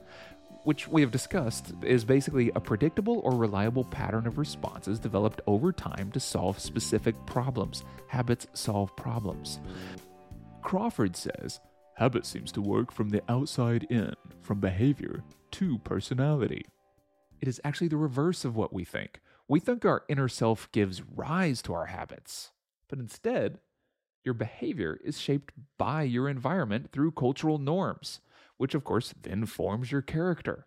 which 0.67 0.89
we 0.89 1.01
have 1.01 1.13
discussed 1.13 1.73
is 1.81 2.05
basically 2.05 2.51
a 2.57 2.61
predictable 2.61 3.21
or 3.21 3.37
reliable 3.37 3.85
pattern 3.85 4.27
of 4.27 4.37
responses 4.37 4.99
developed 4.99 5.41
over 5.47 5.71
time 5.71 6.11
to 6.11 6.19
solve 6.19 6.59
specific 6.59 7.15
problems. 7.25 7.85
Habits 8.09 8.49
solve 8.53 8.95
problems. 8.97 9.61
Crawford 10.63 11.15
says 11.15 11.61
habit 11.95 12.27
seems 12.27 12.51
to 12.51 12.61
work 12.61 12.91
from 12.91 13.11
the 13.11 13.23
outside 13.29 13.87
in, 13.91 14.13
from 14.43 14.59
behavior 14.59 15.23
to 15.53 15.79
personality. 15.79 16.67
It 17.41 17.47
is 17.47 17.61
actually 17.63 17.89
the 17.89 17.97
reverse 17.97 18.45
of 18.45 18.57
what 18.57 18.73
we 18.73 18.85
think. 18.85 19.21
We 19.47 19.61
think 19.61 19.85
our 19.85 20.03
inner 20.09 20.27
self 20.27 20.69
gives 20.73 21.01
rise 21.01 21.63
to 21.63 21.75
our 21.75 21.87
habits, 21.87 22.51
but 22.89 22.99
instead, 22.99 23.61
your 24.25 24.35
behavior 24.35 24.99
is 25.05 25.21
shaped 25.21 25.55
by 25.79 26.03
your 26.03 26.29
environment 26.29 26.91
through 26.91 27.13
cultural 27.13 27.59
norms, 27.59 28.19
which 28.59 28.75
of 28.75 28.85
course 28.85 29.15
then 29.23 29.47
forms 29.47 29.93
your 29.93 30.03
character. 30.03 30.67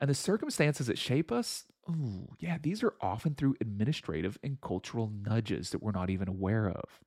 And 0.00 0.10
the 0.10 0.14
circumstances 0.14 0.88
that 0.88 0.98
shape 0.98 1.30
us, 1.30 1.64
ooh, 1.88 2.34
yeah, 2.40 2.58
these 2.60 2.82
are 2.82 2.94
often 3.00 3.34
through 3.34 3.56
administrative 3.60 4.38
and 4.42 4.60
cultural 4.60 5.12
nudges 5.24 5.70
that 5.70 5.82
we're 5.82 5.92
not 5.92 6.10
even 6.10 6.28
aware 6.28 6.68
of. 6.68 7.00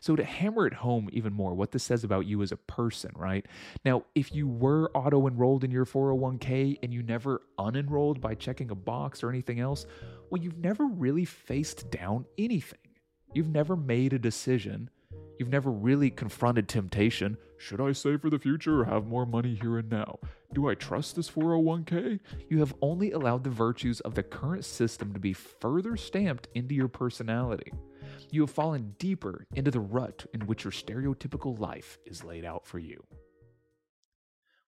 So, 0.00 0.16
to 0.16 0.24
hammer 0.24 0.66
it 0.66 0.72
home 0.74 1.08
even 1.12 1.32
more, 1.32 1.54
what 1.54 1.72
this 1.72 1.82
says 1.82 2.04
about 2.04 2.26
you 2.26 2.42
as 2.42 2.52
a 2.52 2.56
person, 2.56 3.10
right? 3.14 3.44
Now, 3.84 4.04
if 4.14 4.34
you 4.34 4.48
were 4.48 4.90
auto 4.94 5.26
enrolled 5.26 5.64
in 5.64 5.70
your 5.70 5.84
401k 5.84 6.78
and 6.82 6.94
you 6.94 7.02
never 7.02 7.42
unenrolled 7.58 8.20
by 8.20 8.34
checking 8.34 8.70
a 8.70 8.74
box 8.74 9.22
or 9.22 9.28
anything 9.28 9.60
else, 9.60 9.86
well, 10.30 10.42
you've 10.42 10.58
never 10.58 10.86
really 10.86 11.24
faced 11.24 11.90
down 11.90 12.24
anything. 12.38 12.78
You've 13.34 13.50
never 13.50 13.76
made 13.76 14.12
a 14.12 14.18
decision. 14.18 14.88
You've 15.38 15.48
never 15.48 15.70
really 15.70 16.10
confronted 16.10 16.68
temptation. 16.68 17.36
Should 17.58 17.80
I 17.80 17.92
save 17.92 18.22
for 18.22 18.30
the 18.30 18.38
future 18.38 18.80
or 18.80 18.84
have 18.84 19.06
more 19.06 19.26
money 19.26 19.54
here 19.60 19.78
and 19.78 19.90
now? 19.90 20.18
Do 20.54 20.68
I 20.68 20.74
trust 20.74 21.16
this 21.16 21.30
401k? 21.30 22.20
You 22.48 22.58
have 22.60 22.74
only 22.80 23.12
allowed 23.12 23.44
the 23.44 23.50
virtues 23.50 24.00
of 24.00 24.14
the 24.14 24.22
current 24.22 24.64
system 24.64 25.12
to 25.12 25.20
be 25.20 25.32
further 25.32 25.96
stamped 25.96 26.48
into 26.54 26.74
your 26.74 26.88
personality 26.88 27.72
you 28.30 28.40
have 28.42 28.50
fallen 28.50 28.94
deeper 28.98 29.46
into 29.54 29.70
the 29.70 29.80
rut 29.80 30.26
in 30.32 30.46
which 30.46 30.64
your 30.64 30.72
stereotypical 30.72 31.58
life 31.58 31.98
is 32.04 32.24
laid 32.24 32.44
out 32.44 32.66
for 32.66 32.78
you. 32.78 33.04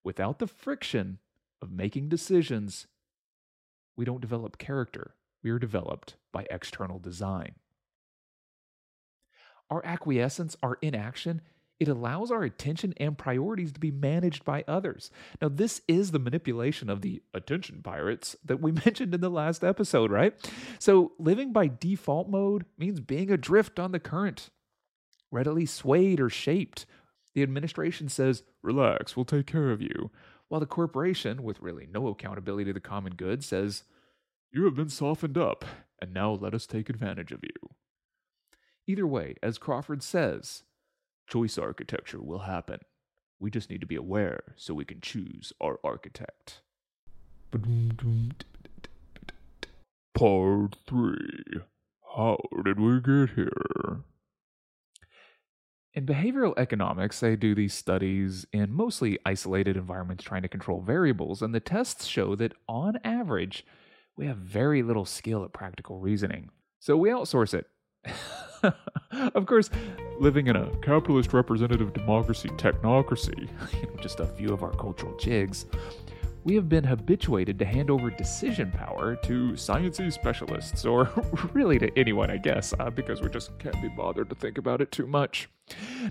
Without 0.05 0.39
the 0.39 0.47
friction 0.47 1.19
of 1.61 1.71
making 1.71 2.09
decisions, 2.09 2.87
we 3.97 4.05
don't 4.05 4.21
develop 4.21 4.59
character. 4.59 5.15
We 5.43 5.51
are 5.51 5.59
developed 5.59 6.17
by 6.33 6.47
external 6.51 6.99
design. 6.99 7.57
Our 9.71 9.85
acquiescence, 9.85 10.57
our 10.63 10.79
inaction, 10.81 11.43
it 11.81 11.89
allows 11.89 12.31
our 12.31 12.43
attention 12.43 12.93
and 12.97 13.17
priorities 13.17 13.73
to 13.73 13.81
be 13.81 13.93
managed 13.93 14.45
by 14.45 14.65
others. 14.67 15.11
Now, 15.41 15.49
this 15.49 15.81
is 15.87 16.11
the 16.11 16.19
manipulation 16.19 16.91
of 16.91 17.03
the 17.03 17.23
attention 17.33 17.83
pirates 17.83 18.37
that 18.45 18.61
we 18.61 18.73
mentioned 18.85 19.15
in 19.15 19.21
the 19.21 19.31
last 19.31 19.63
episode, 19.63 20.11
right? 20.11 20.35
So, 20.79 21.13
living 21.19 21.53
by 21.53 21.69
default 21.69 22.29
mode 22.29 22.65
means 22.77 23.01
being 23.01 23.31
adrift 23.31 23.79
on 23.79 23.93
the 23.93 24.01
current, 24.01 24.51
readily 25.31 25.67
swayed 25.67 26.21
or 26.21 26.31
shaped. 26.31 26.85
The 27.35 27.43
administration 27.45 28.09
says, 28.09 28.43
relax, 28.63 29.17
we'll 29.17 29.25
take 29.25 29.47
care 29.47 29.71
of 29.71 29.81
you. 29.81 30.11
While 30.49 30.61
the 30.61 30.67
corporation, 30.67 31.43
with 31.43 31.61
really 31.61 31.87
no 31.87 32.09
accountability 32.09 32.65
to 32.65 32.73
the 32.73 32.81
common 32.81 33.15
good, 33.15 33.45
says, 33.45 33.85
you 34.51 34.65
have 34.65 34.75
been 34.75 34.89
softened 34.89 35.37
up, 35.37 35.65
and 36.01 36.13
now 36.13 36.33
let 36.33 36.55
us 36.55 36.67
take 36.67 36.89
advantage 36.89 37.31
of 37.31 37.45
you. 37.45 37.71
Either 38.89 39.07
way, 39.07 39.35
as 39.43 39.59
Crawford 39.59 40.03
says, 40.03 40.63
choice 41.29 41.59
architecture 41.59 42.23
will 42.23 42.41
happen. 42.41 42.81
We 43.39 43.51
just 43.51 43.69
need 43.69 43.83
to 43.83 43.87
be 43.87 43.97
aware 43.97 44.55
so 44.57 44.73
we 44.73 44.87
can 44.87 45.03
choose 45.03 45.53
our 45.61 45.79
architect. 45.85 46.63
Part 50.15 50.77
3 50.87 51.61
How 52.17 52.39
did 52.65 52.81
we 52.81 53.01
get 53.01 53.37
here? 53.37 54.01
In 55.93 56.07
behavioral 56.07 56.55
economics, 56.57 57.21
they 57.21 57.37
do 57.37 57.55
these 57.55 57.75
studies 57.75 58.47
in 58.55 58.73
mostly 58.73 59.19
isolated 59.27 59.77
environments 59.77 60.25
trying 60.25 60.43
to 60.43 60.49
control 60.49 60.81
variables, 60.81 61.43
and 61.43 61.55
the 61.55 61.61
tests 61.61 62.07
show 62.07 62.35
that 62.37 62.55
on 62.67 62.99
average, 63.05 63.67
we 64.17 64.27
have 64.27 64.39
very 64.39 64.83
little 64.83 65.05
skill 65.05 65.45
at 65.45 65.53
practical 65.53 66.01
reasoning. 66.01 66.49
So 66.81 66.97
we 66.97 67.11
outsource 67.11 67.53
it. 67.53 67.67
of 69.35 69.47
course, 69.47 69.71
living 70.21 70.47
in 70.47 70.57
a 70.57 70.69
capitalist 70.77 71.33
representative 71.33 71.93
democracy 71.93 72.49
technocracy, 72.51 73.49
just 74.01 74.21
a 74.21 74.27
few 74.27 74.53
of 74.53 74.63
our 74.63 74.73
cultural 74.73 75.17
jigs, 75.17 75.67
we 76.45 76.55
have 76.55 76.69
been 76.69 76.85
habituated 76.85 77.59
to 77.59 77.65
hand 77.65 77.91
over 77.91 78.11
decision 78.11 78.71
power 78.71 79.17
to 79.17 79.53
sciencey 79.53 80.13
specialists, 80.13 80.85
or 80.85 81.11
really 81.53 81.79
to 81.79 81.91
anyone, 81.99 82.31
I 82.31 82.39
guess, 82.39 82.73
uh, 82.79 82.91
because 82.91 83.21
we 83.21 83.29
just 83.29 83.59
can't 83.59 83.81
be 83.83 83.89
bothered 83.89 84.31
to 84.31 84.35
think 84.35 84.57
about 84.59 84.81
it 84.81 84.91
too 84.91 85.07
much. 85.07 85.49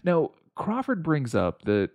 Now, 0.03 0.31
Crawford 0.55 1.03
brings 1.03 1.33
up 1.33 1.63
that 1.63 1.91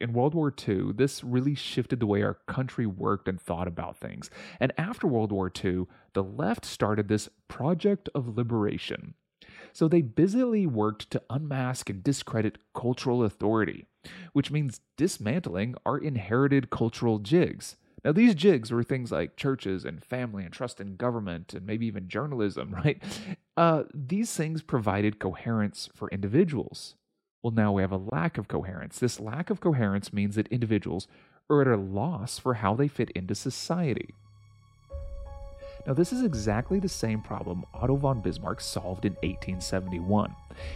in 0.00 0.12
World 0.12 0.34
War 0.34 0.52
II, 0.66 0.92
this 0.94 1.22
really 1.22 1.54
shifted 1.54 2.00
the 2.00 2.06
way 2.06 2.22
our 2.22 2.38
country 2.46 2.84
worked 2.84 3.28
and 3.28 3.40
thought 3.40 3.68
about 3.68 3.96
things. 3.96 4.28
And 4.58 4.72
after 4.76 5.06
World 5.06 5.30
War 5.30 5.52
II, 5.64 5.86
the 6.14 6.24
left 6.24 6.64
started 6.64 7.08
this 7.08 7.28
Project 7.48 8.08
of 8.14 8.36
Liberation 8.36 9.14
so 9.74 9.88
they 9.88 10.00
busily 10.02 10.66
worked 10.66 11.10
to 11.10 11.22
unmask 11.28 11.90
and 11.90 12.02
discredit 12.02 12.58
cultural 12.74 13.24
authority, 13.24 13.86
which 14.32 14.52
means 14.52 14.80
dismantling 14.96 15.74
our 15.84 15.98
inherited 15.98 16.70
cultural 16.70 17.18
jigs. 17.18 17.76
Now, 18.04 18.12
these 18.12 18.36
jigs 18.36 18.70
were 18.70 18.84
things 18.84 19.10
like 19.10 19.36
churches 19.36 19.84
and 19.84 20.04
family 20.04 20.44
and 20.44 20.52
trust 20.52 20.80
in 20.80 20.94
government 20.94 21.54
and 21.54 21.66
maybe 21.66 21.86
even 21.86 22.08
journalism, 22.08 22.72
right? 22.84 23.02
Uh, 23.56 23.82
these 23.92 24.32
things 24.32 24.62
provided 24.62 25.18
coherence 25.18 25.88
for 25.92 26.08
individuals. 26.10 26.94
Well, 27.42 27.52
now 27.52 27.72
we 27.72 27.82
have 27.82 27.92
a 27.92 27.96
lack 27.96 28.38
of 28.38 28.46
coherence. 28.46 28.98
This 28.98 29.18
lack 29.18 29.50
of 29.50 29.60
coherence 29.60 30.12
means 30.12 30.36
that 30.36 30.48
individuals 30.48 31.08
are 31.50 31.62
at 31.62 31.66
a 31.66 31.76
loss 31.76 32.38
for 32.38 32.54
how 32.54 32.74
they 32.74 32.88
fit 32.88 33.10
into 33.10 33.34
society. 33.34 34.14
Now, 35.86 35.92
this 35.92 36.12
is 36.12 36.22
exactly 36.22 36.78
the 36.78 36.88
same 36.88 37.20
problem 37.20 37.64
Otto 37.74 37.96
von 37.96 38.20
Bismarck 38.20 38.60
solved 38.60 39.04
in 39.04 39.12
1871, 39.14 40.34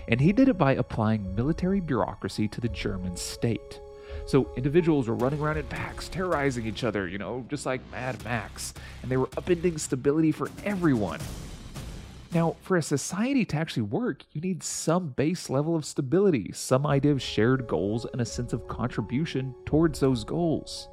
and 0.08 0.20
he 0.20 0.32
did 0.32 0.48
it 0.48 0.58
by 0.58 0.74
applying 0.74 1.34
military 1.34 1.80
bureaucracy 1.80 2.46
to 2.48 2.60
the 2.60 2.68
German 2.68 3.16
state. 3.16 3.80
So 4.26 4.50
individuals 4.56 5.08
were 5.08 5.14
running 5.14 5.40
around 5.40 5.56
in 5.56 5.66
packs, 5.66 6.08
terrorizing 6.08 6.66
each 6.66 6.84
other, 6.84 7.08
you 7.08 7.16
know, 7.16 7.46
just 7.48 7.64
like 7.64 7.80
Mad 7.90 8.22
Max, 8.22 8.74
and 9.00 9.10
they 9.10 9.16
were 9.16 9.28
upending 9.28 9.80
stability 9.80 10.32
for 10.32 10.50
everyone. 10.64 11.20
Now, 12.34 12.56
for 12.60 12.76
a 12.76 12.82
society 12.82 13.46
to 13.46 13.56
actually 13.56 13.84
work, 13.84 14.24
you 14.34 14.42
need 14.42 14.62
some 14.62 15.08
base 15.08 15.48
level 15.48 15.74
of 15.74 15.86
stability, 15.86 16.50
some 16.52 16.86
idea 16.86 17.12
of 17.12 17.22
shared 17.22 17.66
goals, 17.66 18.04
and 18.12 18.20
a 18.20 18.26
sense 18.26 18.52
of 18.52 18.68
contribution 18.68 19.54
towards 19.64 20.00
those 20.00 20.24
goals. 20.24 20.88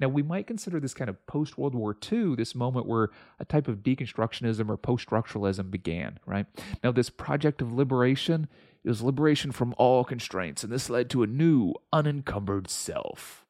Now, 0.00 0.08
we 0.08 0.22
might 0.22 0.46
consider 0.46 0.80
this 0.80 0.94
kind 0.94 1.10
of 1.10 1.26
post 1.26 1.58
World 1.58 1.74
War 1.74 1.96
II, 2.12 2.34
this 2.36 2.54
moment 2.54 2.86
where 2.86 3.10
a 3.38 3.44
type 3.44 3.68
of 3.68 3.78
deconstructionism 3.78 4.68
or 4.68 4.76
post 4.76 5.08
structuralism 5.08 5.70
began, 5.70 6.18
right? 6.26 6.46
Now, 6.82 6.92
this 6.92 7.10
project 7.10 7.62
of 7.62 7.72
liberation 7.72 8.48
is 8.84 9.02
liberation 9.02 9.52
from 9.52 9.74
all 9.78 10.04
constraints, 10.04 10.62
and 10.62 10.72
this 10.72 10.88
led 10.88 11.10
to 11.10 11.22
a 11.22 11.26
new, 11.26 11.74
unencumbered 11.92 12.70
self. 12.70 13.44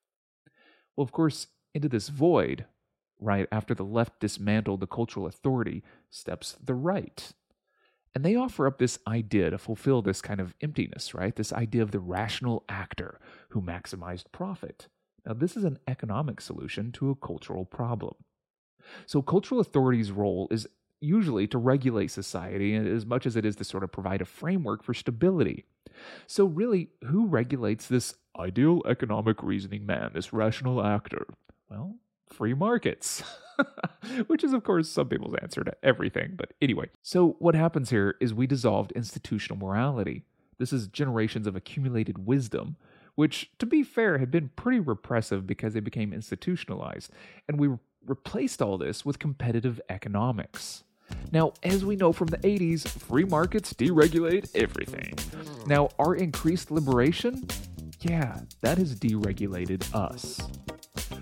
Well, 0.96 1.04
of 1.04 1.12
course, 1.12 1.48
into 1.74 1.88
this 1.88 2.08
void, 2.08 2.64
right 3.20 3.46
after 3.52 3.74
the 3.74 3.84
left 3.84 4.20
dismantled 4.20 4.80
the 4.80 4.86
cultural 4.86 5.26
authority, 5.26 5.82
steps 6.10 6.56
the 6.62 6.74
right. 6.74 7.32
And 8.14 8.24
they 8.24 8.34
offer 8.34 8.66
up 8.66 8.78
this 8.78 8.98
idea 9.06 9.50
to 9.50 9.58
fulfill 9.58 10.00
this 10.00 10.22
kind 10.22 10.40
of 10.40 10.54
emptiness, 10.62 11.12
right? 11.14 11.36
This 11.36 11.52
idea 11.52 11.82
of 11.82 11.90
the 11.90 12.00
rational 12.00 12.64
actor 12.66 13.20
who 13.50 13.60
maximized 13.60 14.32
profit. 14.32 14.88
Now, 15.26 15.34
this 15.34 15.56
is 15.56 15.64
an 15.64 15.78
economic 15.88 16.40
solution 16.40 16.92
to 16.92 17.10
a 17.10 17.16
cultural 17.16 17.64
problem. 17.64 18.14
So, 19.06 19.20
cultural 19.20 19.60
authority's 19.60 20.12
role 20.12 20.46
is 20.50 20.68
usually 21.00 21.46
to 21.48 21.58
regulate 21.58 22.10
society 22.10 22.74
as 22.76 23.04
much 23.04 23.26
as 23.26 23.36
it 23.36 23.44
is 23.44 23.56
to 23.56 23.64
sort 23.64 23.82
of 23.82 23.92
provide 23.92 24.22
a 24.22 24.24
framework 24.24 24.82
for 24.84 24.94
stability. 24.94 25.64
So, 26.28 26.44
really, 26.44 26.90
who 27.04 27.26
regulates 27.26 27.88
this 27.88 28.14
ideal 28.38 28.82
economic 28.86 29.42
reasoning 29.42 29.84
man, 29.84 30.12
this 30.14 30.32
rational 30.32 30.84
actor? 30.84 31.26
Well, 31.68 31.96
free 32.28 32.54
markets. 32.54 33.24
Which 34.26 34.44
is, 34.44 34.52
of 34.52 34.62
course, 34.62 34.88
some 34.88 35.08
people's 35.08 35.34
answer 35.40 35.64
to 35.64 35.74
everything. 35.82 36.34
But 36.36 36.52
anyway, 36.60 36.90
so 37.02 37.36
what 37.38 37.54
happens 37.54 37.90
here 37.90 38.14
is 38.20 38.34
we 38.34 38.46
dissolved 38.46 38.92
institutional 38.92 39.58
morality. 39.58 40.24
This 40.58 40.72
is 40.72 40.88
generations 40.88 41.46
of 41.46 41.56
accumulated 41.56 42.26
wisdom, 42.26 42.76
which, 43.16 43.50
to 43.58 43.66
be 43.66 43.82
fair, 43.82 44.18
had 44.18 44.30
been 44.30 44.50
pretty 44.54 44.78
repressive 44.78 45.46
because 45.46 45.74
they 45.74 45.80
became 45.80 46.12
institutionalized. 46.12 47.10
And 47.48 47.58
we 47.58 47.70
replaced 48.06 48.62
all 48.62 48.78
this 48.78 49.04
with 49.04 49.18
competitive 49.18 49.80
economics. 49.88 50.84
Now, 51.32 51.52
as 51.62 51.84
we 51.84 51.96
know 51.96 52.12
from 52.12 52.28
the 52.28 52.38
80s, 52.38 52.86
free 52.88 53.24
markets 53.24 53.72
deregulate 53.72 54.54
everything. 54.54 55.14
Now, 55.66 55.88
our 55.98 56.14
increased 56.14 56.70
liberation? 56.70 57.46
Yeah, 58.00 58.40
that 58.60 58.78
has 58.78 58.94
deregulated 58.94 59.92
us. 59.94 60.40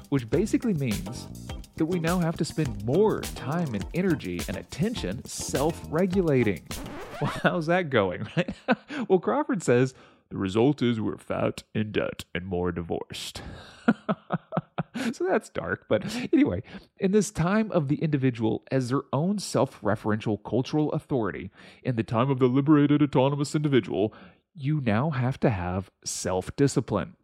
Which 0.09 0.29
basically 0.29 0.75
means 0.75 1.29
that 1.77 1.87
we 1.87 1.99
now 1.99 2.19
have 2.19 2.37
to 2.37 2.45
spend 2.45 2.85
more 2.85 3.21
time 3.21 3.75
and 3.75 3.85
energy 3.95 4.41
and 4.49 4.57
attention 4.57 5.25
self 5.25 5.81
regulating. 5.91 6.67
Well, 7.23 7.31
how's 7.45 7.67
that 7.67 7.91
going, 7.91 8.27
right? 8.37 8.51
well, 9.09 9.21
Crawford 9.21 9.63
says 9.63 9.95
the 10.35 10.41
result 10.41 10.83
is 10.83 11.01
we're 11.01 11.17
fat, 11.17 11.63
in 11.77 11.93
debt, 11.93 12.25
and 12.35 12.45
more 12.45 12.73
divorced. 12.73 13.41
so 15.13 15.25
that's 15.29 15.49
dark. 15.49 15.87
But 15.89 16.05
anyway, 16.33 16.65
in 16.99 17.13
this 17.13 17.31
time 17.31 17.71
of 17.71 17.87
the 17.87 18.03
individual 18.03 18.65
as 18.73 18.89
their 18.89 19.03
own 19.13 19.39
self 19.39 19.81
referential 19.81 20.43
cultural 20.43 20.91
authority, 20.91 21.53
in 21.85 21.95
the 21.95 22.03
time 22.03 22.31
of 22.31 22.41
the 22.41 22.49
liberated 22.49 23.01
autonomous 23.01 23.55
individual, 23.55 24.13
you 24.53 24.81
now 24.81 25.11
have 25.11 25.39
to 25.39 25.51
have 25.51 25.93
self 26.05 26.57
discipline. 26.57 27.15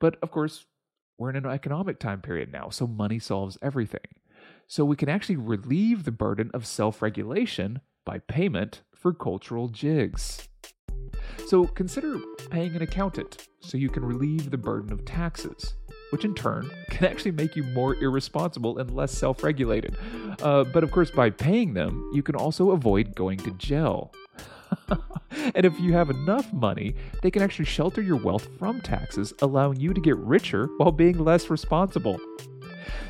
But 0.00 0.16
of 0.22 0.30
course, 0.30 0.64
we're 1.18 1.28
in 1.28 1.36
an 1.36 1.44
economic 1.44 1.98
time 1.98 2.22
period 2.22 2.50
now, 2.50 2.70
so 2.70 2.86
money 2.86 3.18
solves 3.18 3.58
everything. 3.60 4.14
So 4.66 4.86
we 4.86 4.96
can 4.96 5.10
actually 5.10 5.36
relieve 5.36 6.04
the 6.04 6.10
burden 6.10 6.50
of 6.54 6.64
self 6.64 7.02
regulation 7.02 7.82
by 8.06 8.20
payment 8.20 8.80
for 8.94 9.12
cultural 9.12 9.68
jigs. 9.68 10.48
So 11.46 11.66
consider 11.66 12.18
paying 12.50 12.74
an 12.76 12.82
accountant 12.82 13.48
so 13.60 13.78
you 13.78 13.88
can 13.88 14.04
relieve 14.04 14.50
the 14.50 14.58
burden 14.58 14.92
of 14.92 15.04
taxes, 15.04 15.74
which 16.10 16.24
in 16.24 16.34
turn 16.34 16.70
can 16.90 17.06
actually 17.06 17.32
make 17.32 17.56
you 17.56 17.62
more 17.62 17.94
irresponsible 17.96 18.78
and 18.78 18.90
less 18.90 19.12
self 19.12 19.42
regulated. 19.42 19.96
Uh, 20.42 20.64
but 20.64 20.82
of 20.82 20.90
course, 20.90 21.10
by 21.10 21.30
paying 21.30 21.74
them, 21.74 22.10
you 22.14 22.22
can 22.22 22.34
also 22.34 22.70
avoid 22.70 23.14
going 23.14 23.38
to 23.38 23.50
jail. 23.52 24.12
and 25.54 25.66
if 25.66 25.78
you 25.78 25.92
have 25.92 26.10
enough 26.10 26.52
money, 26.52 26.94
they 27.22 27.30
can 27.30 27.42
actually 27.42 27.64
shelter 27.64 28.02
your 28.02 28.16
wealth 28.16 28.48
from 28.58 28.80
taxes, 28.80 29.32
allowing 29.42 29.78
you 29.78 29.94
to 29.94 30.00
get 30.00 30.16
richer 30.18 30.68
while 30.78 30.92
being 30.92 31.18
less 31.18 31.50
responsible. 31.50 32.18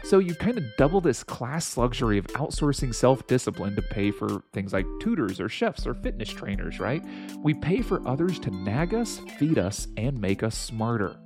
So 0.04 0.18
you 0.18 0.34
kind 0.34 0.58
of 0.58 0.64
double 0.76 1.00
this 1.00 1.24
class 1.24 1.78
luxury 1.78 2.18
of 2.18 2.26
outsourcing 2.28 2.94
self 2.94 3.26
discipline 3.26 3.74
to 3.74 3.82
pay 3.82 4.10
for 4.10 4.42
things 4.52 4.74
like 4.74 4.84
tutors 5.00 5.40
or 5.40 5.48
chefs 5.48 5.86
or 5.86 5.94
fitness 5.94 6.28
trainers, 6.28 6.78
right? 6.78 7.02
We 7.38 7.54
pay 7.54 7.80
for 7.80 8.06
others 8.06 8.38
to 8.40 8.50
nag 8.50 8.92
us, 8.92 9.18
feed 9.38 9.58
us, 9.58 9.88
and 9.96 10.20
make 10.20 10.42
us 10.42 10.56
smarter. 10.58 11.16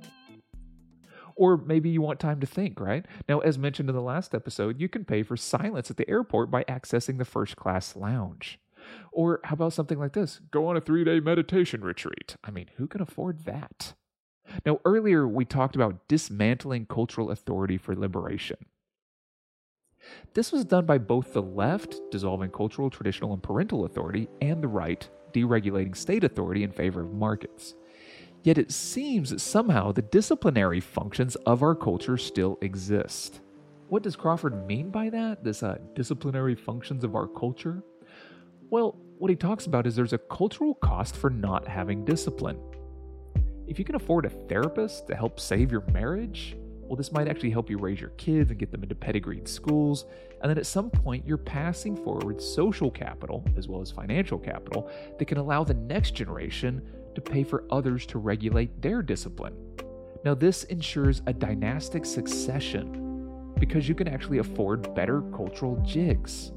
Or 1.35 1.57
maybe 1.57 1.89
you 1.89 2.01
want 2.01 2.21
time 2.21 2.39
to 2.39 2.47
think, 2.47 2.79
right? 2.79 3.05
Now, 3.27 3.39
as 3.39 3.57
mentioned 3.57 3.89
in 3.89 3.95
the 3.95 4.01
last 4.01 4.33
episode, 4.33 4.79
you 4.79 4.87
can 4.87 5.03
pay 5.03 5.23
for 5.23 5.35
silence 5.35 5.91
at 5.91 5.97
the 5.97 6.09
airport 6.09 6.49
by 6.49 6.63
accessing 6.63 7.17
the 7.17 7.25
first 7.25 7.57
class 7.57 7.97
lounge. 7.97 8.59
Or 9.11 9.41
how 9.43 9.55
about 9.55 9.73
something 9.73 9.99
like 9.99 10.13
this? 10.13 10.39
Go 10.51 10.67
on 10.67 10.77
a 10.77 10.81
three 10.81 11.03
day 11.03 11.19
meditation 11.19 11.81
retreat. 11.81 12.37
I 12.45 12.51
mean, 12.51 12.67
who 12.77 12.87
can 12.87 13.01
afford 13.01 13.43
that? 13.43 13.93
Now, 14.65 14.79
earlier 14.85 15.27
we 15.27 15.45
talked 15.45 15.75
about 15.75 16.07
dismantling 16.07 16.85
cultural 16.85 17.31
authority 17.31 17.77
for 17.77 17.95
liberation. 17.95 18.57
This 20.33 20.51
was 20.51 20.65
done 20.65 20.85
by 20.85 20.97
both 20.97 21.33
the 21.33 21.41
left, 21.41 21.99
dissolving 22.11 22.51
cultural, 22.51 22.89
traditional, 22.89 23.33
and 23.33 23.43
parental 23.43 23.85
authority, 23.85 24.27
and 24.41 24.61
the 24.61 24.67
right, 24.67 25.07
deregulating 25.33 25.95
state 25.95 26.23
authority 26.23 26.63
in 26.63 26.71
favor 26.71 27.01
of 27.01 27.13
markets. 27.13 27.75
Yet 28.43 28.57
it 28.57 28.71
seems 28.71 29.31
that 29.31 29.41
somehow 29.41 29.91
the 29.91 30.01
disciplinary 30.01 30.79
functions 30.79 31.35
of 31.45 31.61
our 31.61 31.75
culture 31.75 32.17
still 32.17 32.57
exist. 32.61 33.41
What 33.89 34.03
does 34.03 34.15
Crawford 34.15 34.65
mean 34.67 34.91
by 34.91 35.09
that? 35.09 35.43
This 35.43 35.63
uh, 35.63 35.79
disciplinary 35.95 36.55
functions 36.55 37.03
of 37.03 37.15
our 37.15 37.27
culture? 37.27 37.83
Well, 38.69 38.95
what 39.17 39.29
he 39.29 39.35
talks 39.35 39.65
about 39.65 39.85
is 39.87 39.95
there's 39.95 40.13
a 40.13 40.17
cultural 40.17 40.75
cost 40.75 41.17
for 41.17 41.29
not 41.29 41.67
having 41.67 42.05
discipline. 42.05 42.59
If 43.69 43.77
you 43.77 43.85
can 43.85 43.93
afford 43.93 44.25
a 44.25 44.31
therapist 44.31 45.05
to 45.07 45.15
help 45.15 45.39
save 45.39 45.71
your 45.71 45.81
marriage, 45.93 46.57
well, 46.81 46.95
this 46.95 47.11
might 47.11 47.27
actually 47.27 47.51
help 47.51 47.69
you 47.69 47.77
raise 47.77 48.01
your 48.01 48.09
kids 48.11 48.49
and 48.49 48.59
get 48.59 48.71
them 48.71 48.81
into 48.81 48.95
pedigreed 48.95 49.47
schools. 49.47 50.05
And 50.41 50.49
then 50.49 50.57
at 50.57 50.65
some 50.65 50.89
point, 50.89 51.27
you're 51.27 51.37
passing 51.37 51.95
forward 51.95 52.41
social 52.41 52.89
capital 52.89 53.45
as 53.55 53.67
well 53.67 53.79
as 53.79 53.91
financial 53.91 54.39
capital 54.39 54.89
that 55.19 55.25
can 55.25 55.37
allow 55.37 55.63
the 55.63 55.75
next 55.75 56.15
generation 56.15 56.81
to 57.13 57.21
pay 57.21 57.43
for 57.43 57.63
others 57.69 58.07
to 58.07 58.17
regulate 58.17 58.81
their 58.81 59.03
discipline. 59.03 59.53
Now, 60.25 60.33
this 60.33 60.63
ensures 60.63 61.21
a 61.27 61.33
dynastic 61.33 62.05
succession 62.05 63.53
because 63.59 63.87
you 63.87 63.93
can 63.93 64.07
actually 64.07 64.39
afford 64.39 64.95
better 64.95 65.21
cultural 65.31 65.79
jigs. 65.85 66.51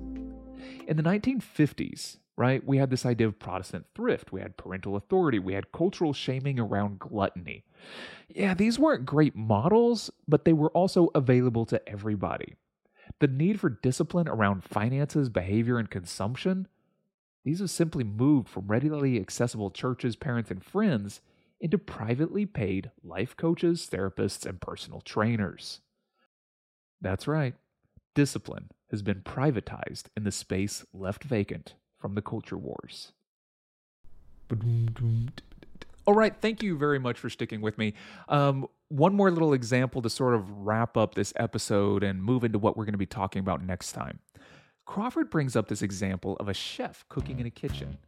In 0.88 0.96
the 0.96 1.02
1950s, 1.02 2.16
right, 2.36 2.64
we 2.66 2.78
had 2.78 2.90
this 2.90 3.06
idea 3.06 3.26
of 3.26 3.38
Protestant 3.38 3.86
thrift, 3.94 4.32
we 4.32 4.40
had 4.40 4.56
parental 4.56 4.96
authority, 4.96 5.38
we 5.38 5.54
had 5.54 5.72
cultural 5.72 6.12
shaming 6.12 6.58
around 6.58 6.98
gluttony. 6.98 7.64
Yeah, 8.28 8.54
these 8.54 8.78
weren't 8.78 9.06
great 9.06 9.36
models, 9.36 10.10
but 10.26 10.44
they 10.44 10.52
were 10.52 10.70
also 10.70 11.10
available 11.14 11.66
to 11.66 11.88
everybody. 11.88 12.54
The 13.20 13.28
need 13.28 13.60
for 13.60 13.68
discipline 13.68 14.28
around 14.28 14.64
finances, 14.64 15.28
behavior, 15.28 15.78
and 15.78 15.90
consumption, 15.90 16.68
these 17.44 17.60
have 17.60 17.70
simply 17.70 18.04
moved 18.04 18.48
from 18.48 18.68
readily 18.68 19.20
accessible 19.20 19.70
churches, 19.70 20.16
parents, 20.16 20.50
and 20.50 20.64
friends 20.64 21.20
into 21.60 21.78
privately 21.78 22.46
paid 22.46 22.90
life 23.04 23.36
coaches, 23.36 23.88
therapists, 23.90 24.46
and 24.46 24.60
personal 24.60 25.00
trainers. 25.00 25.80
That's 27.00 27.26
right, 27.26 27.54
discipline 28.14 28.70
has 28.90 29.02
been 29.02 29.22
privatized 29.22 30.04
in 30.16 30.24
the 30.24 30.30
space 30.30 30.84
left 30.92 31.24
vacant 31.24 31.74
from 32.02 32.16
the 32.16 32.20
culture 32.20 32.58
wars. 32.58 33.12
All 36.04 36.14
right, 36.14 36.34
thank 36.40 36.62
you 36.62 36.76
very 36.76 36.98
much 36.98 37.16
for 37.18 37.30
sticking 37.30 37.60
with 37.60 37.78
me. 37.78 37.94
Um, 38.28 38.66
one 38.88 39.14
more 39.14 39.30
little 39.30 39.52
example 39.52 40.02
to 40.02 40.10
sort 40.10 40.34
of 40.34 40.50
wrap 40.50 40.96
up 40.96 41.14
this 41.14 41.32
episode 41.36 42.02
and 42.02 42.20
move 42.20 42.42
into 42.42 42.58
what 42.58 42.76
we're 42.76 42.84
going 42.84 42.92
to 42.94 42.98
be 42.98 43.06
talking 43.06 43.38
about 43.38 43.64
next 43.64 43.92
time. 43.92 44.18
Crawford 44.84 45.30
brings 45.30 45.54
up 45.54 45.68
this 45.68 45.80
example 45.80 46.36
of 46.40 46.48
a 46.48 46.54
chef 46.54 47.04
cooking 47.08 47.38
in 47.38 47.46
a 47.46 47.50
kitchen. 47.50 47.98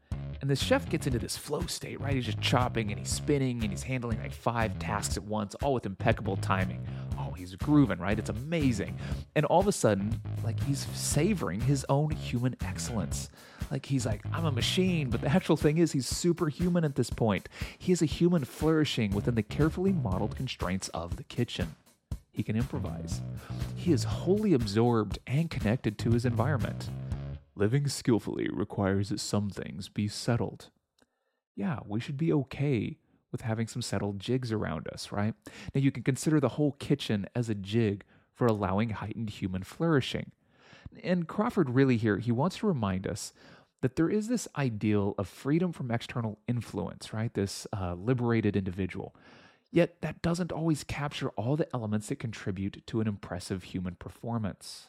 And 0.40 0.50
the 0.50 0.56
chef 0.56 0.90
gets 0.90 1.06
into 1.06 1.20
this 1.20 1.36
flow 1.36 1.62
state, 1.66 2.00
right? 2.00 2.14
He's 2.14 2.26
just 2.26 2.40
chopping 2.40 2.90
and 2.90 2.98
he's 2.98 3.10
spinning 3.10 3.62
and 3.62 3.70
he's 3.70 3.84
handling 3.84 4.18
like 4.20 4.32
five 4.32 4.78
tasks 4.80 5.16
at 5.16 5.22
once, 5.22 5.54
all 5.62 5.72
with 5.72 5.86
impeccable 5.86 6.36
timing. 6.36 6.84
Oh, 7.16 7.30
he's 7.30 7.54
grooving, 7.54 7.98
right? 7.98 8.18
It's 8.18 8.28
amazing. 8.28 8.98
And 9.36 9.46
all 9.46 9.60
of 9.60 9.68
a 9.68 9.72
sudden, 9.72 10.20
like 10.42 10.60
he's 10.64 10.86
savoring 10.94 11.60
his 11.60 11.86
own 11.88 12.10
human 12.10 12.56
excellence. 12.64 13.30
Like 13.70 13.86
he's 13.86 14.06
like, 14.06 14.22
I'm 14.32 14.44
a 14.44 14.52
machine, 14.52 15.10
but 15.10 15.20
the 15.20 15.28
actual 15.28 15.56
thing 15.56 15.78
is 15.78 15.92
he's 15.92 16.06
superhuman 16.06 16.84
at 16.84 16.94
this 16.94 17.10
point. 17.10 17.48
He 17.78 17.92
is 17.92 18.02
a 18.02 18.06
human 18.06 18.44
flourishing 18.44 19.12
within 19.12 19.34
the 19.34 19.42
carefully 19.42 19.92
modeled 19.92 20.36
constraints 20.36 20.88
of 20.90 21.16
the 21.16 21.24
kitchen. 21.24 21.74
He 22.30 22.42
can 22.42 22.56
improvise. 22.56 23.20
He 23.76 23.92
is 23.92 24.04
wholly 24.04 24.54
absorbed 24.54 25.18
and 25.26 25.50
connected 25.50 25.98
to 25.98 26.10
his 26.10 26.24
environment. 26.24 26.90
Living 27.54 27.86
skillfully 27.86 28.48
requires 28.52 29.10
that 29.10 29.20
some 29.20 29.50
things 29.50 29.88
be 29.88 30.08
settled. 30.08 30.70
Yeah, 31.54 31.78
we 31.86 32.00
should 32.00 32.16
be 32.16 32.32
okay 32.32 32.98
with 33.30 33.42
having 33.42 33.68
some 33.68 33.82
settled 33.82 34.18
jigs 34.18 34.50
around 34.50 34.88
us, 34.92 35.12
right? 35.12 35.34
Now, 35.74 35.80
you 35.80 35.92
can 35.92 36.02
consider 36.02 36.40
the 36.40 36.50
whole 36.50 36.72
kitchen 36.72 37.26
as 37.34 37.48
a 37.48 37.54
jig 37.54 38.04
for 38.34 38.46
allowing 38.46 38.90
heightened 38.90 39.30
human 39.30 39.62
flourishing. 39.62 40.32
And 41.02 41.26
Crawford 41.28 41.70
really 41.70 41.96
here, 41.96 42.18
he 42.18 42.32
wants 42.32 42.58
to 42.58 42.66
remind 42.66 43.06
us 43.06 43.32
that 43.82 43.96
there 43.96 44.08
is 44.08 44.28
this 44.28 44.48
ideal 44.56 45.14
of 45.18 45.28
freedom 45.28 45.72
from 45.72 45.90
external 45.90 46.38
influence, 46.48 47.12
right? 47.12 47.32
This 47.34 47.66
uh, 47.76 47.94
liberated 47.94 48.56
individual. 48.56 49.14
Yet 49.70 50.00
that 50.02 50.22
doesn't 50.22 50.52
always 50.52 50.84
capture 50.84 51.30
all 51.30 51.56
the 51.56 51.68
elements 51.74 52.08
that 52.08 52.18
contribute 52.18 52.82
to 52.86 53.00
an 53.00 53.08
impressive 53.08 53.64
human 53.64 53.96
performance. 53.96 54.88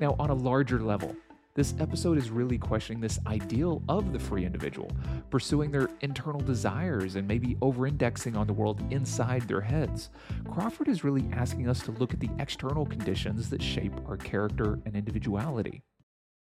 Now, 0.00 0.16
on 0.18 0.30
a 0.30 0.34
larger 0.34 0.80
level, 0.80 1.16
this 1.56 1.74
episode 1.80 2.18
is 2.18 2.28
really 2.28 2.58
questioning 2.58 3.00
this 3.00 3.18
ideal 3.26 3.82
of 3.88 4.12
the 4.12 4.18
free 4.18 4.44
individual, 4.44 4.90
pursuing 5.30 5.70
their 5.70 5.88
internal 6.02 6.42
desires 6.42 7.16
and 7.16 7.26
maybe 7.26 7.56
over 7.62 7.86
indexing 7.86 8.36
on 8.36 8.46
the 8.46 8.52
world 8.52 8.84
inside 8.90 9.40
their 9.48 9.62
heads. 9.62 10.10
Crawford 10.52 10.86
is 10.86 11.02
really 11.02 11.24
asking 11.32 11.66
us 11.66 11.80
to 11.80 11.92
look 11.92 12.12
at 12.12 12.20
the 12.20 12.28
external 12.38 12.84
conditions 12.84 13.48
that 13.48 13.62
shape 13.62 13.94
our 14.06 14.18
character 14.18 14.78
and 14.84 14.94
individuality. 14.94 15.82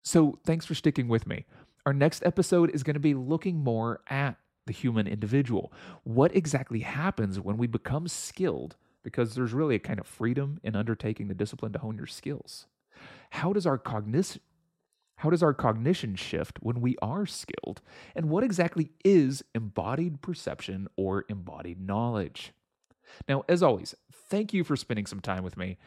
So, 0.04 0.39
thanks 0.45 0.65
for 0.65 0.73
sticking 0.73 1.08
with 1.08 1.28
me. 1.28 1.45
Our 1.86 1.93
next 1.93 2.26
episode 2.26 2.71
is 2.71 2.82
going 2.82 2.95
to 2.95 2.99
be 2.99 3.13
looking 3.13 3.63
more 3.63 4.02
at 4.10 4.38
the 4.65 4.73
human 4.73 5.06
individual. 5.06 5.71
What 6.04 6.36
exactly 6.36 6.80
happens 6.80 7.39
when 7.39 7.58
we 7.58 7.67
become 7.67 8.08
skilled? 8.08 8.78
Because 9.04 9.36
there's 9.36 9.54
really 9.54 9.76
a 9.76 9.80
kind 9.80 9.99
of 9.99 10.08
freedom 10.08 10.60
in 10.63 10.76
undertaking 10.76 11.28
the 11.28 11.36
discipline 11.36 11.71
to 11.73 11.80
hone 11.80 11.97
your 11.97 12.08
skills. 12.08 12.65
How 13.30 13.54
does 13.54 13.67
our 13.67 13.78
cognition 13.78 14.41
how 15.23 15.29
does 15.29 15.41
our 15.41 15.53
cognition 15.53 16.15
shift 16.15 16.59
when 16.62 16.81
we 16.81 16.97
are 17.01 17.25
skilled? 17.25 17.81
And 18.13 18.29
what 18.29 18.43
exactly 18.43 18.91
is 19.05 19.41
embodied 19.55 20.21
perception 20.21 20.89
or 20.97 21.23
embodied 21.29 21.79
knowledge? 21.79 22.51
Now, 23.25 23.45
as 23.47 23.63
always, 23.63 23.95
thank 24.12 24.53
you 24.53 24.65
for 24.65 24.75
spending 24.75 25.05
some 25.05 25.21
time 25.21 25.45
with 25.45 25.55
me. 25.55 25.77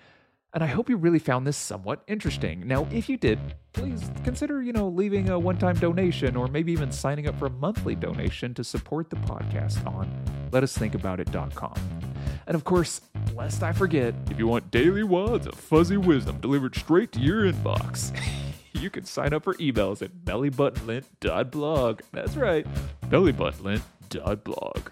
And 0.55 0.65
I 0.65 0.69
hope 0.69 0.89
you 0.89 0.97
really 0.97 1.19
found 1.19 1.47
this 1.47 1.59
somewhat 1.59 2.03
interesting. 2.07 2.67
Now, 2.67 2.89
if 2.91 3.11
you 3.11 3.19
did, 3.19 3.39
please 3.75 4.11
consider, 4.25 4.63
you 4.63 4.73
know, 4.73 4.89
leaving 4.89 5.29
a 5.29 5.39
one-time 5.39 5.77
donation 5.77 6.35
or 6.35 6.49
maybe 6.49 6.73
even 6.73 6.91
signing 6.91 7.29
up 7.29 7.39
for 7.39 7.45
a 7.45 7.51
monthly 7.51 7.95
donation 7.95 8.55
to 8.55 8.65
support 8.65 9.11
the 9.11 9.17
podcast 9.17 9.87
on 9.87 10.09
letusthinkaboutit.com. 10.51 11.75
And 12.47 12.55
of 12.55 12.65
course, 12.65 13.03
lest 13.35 13.63
I 13.63 13.75
forget, 13.75 14.15
if 14.31 14.39
you 14.39 14.47
want 14.47 14.71
daily 14.71 15.03
wads 15.03 15.47
of 15.47 15.57
fuzzy 15.57 15.99
wisdom 15.99 16.41
delivered 16.41 16.75
straight 16.75 17.13
to 17.13 17.21
your 17.21 17.53
inbox, 17.53 18.19
you 18.77 18.91
can 18.91 19.05
sign 19.05 19.33
up 19.33 19.45
for 19.45 19.55
emails 19.55 20.03
at 20.03 20.13
bellybuttonlint.blog. 20.25 22.01
That's 22.13 22.37
right, 22.37 22.67
bellybuttonlint.blog. 23.09 24.91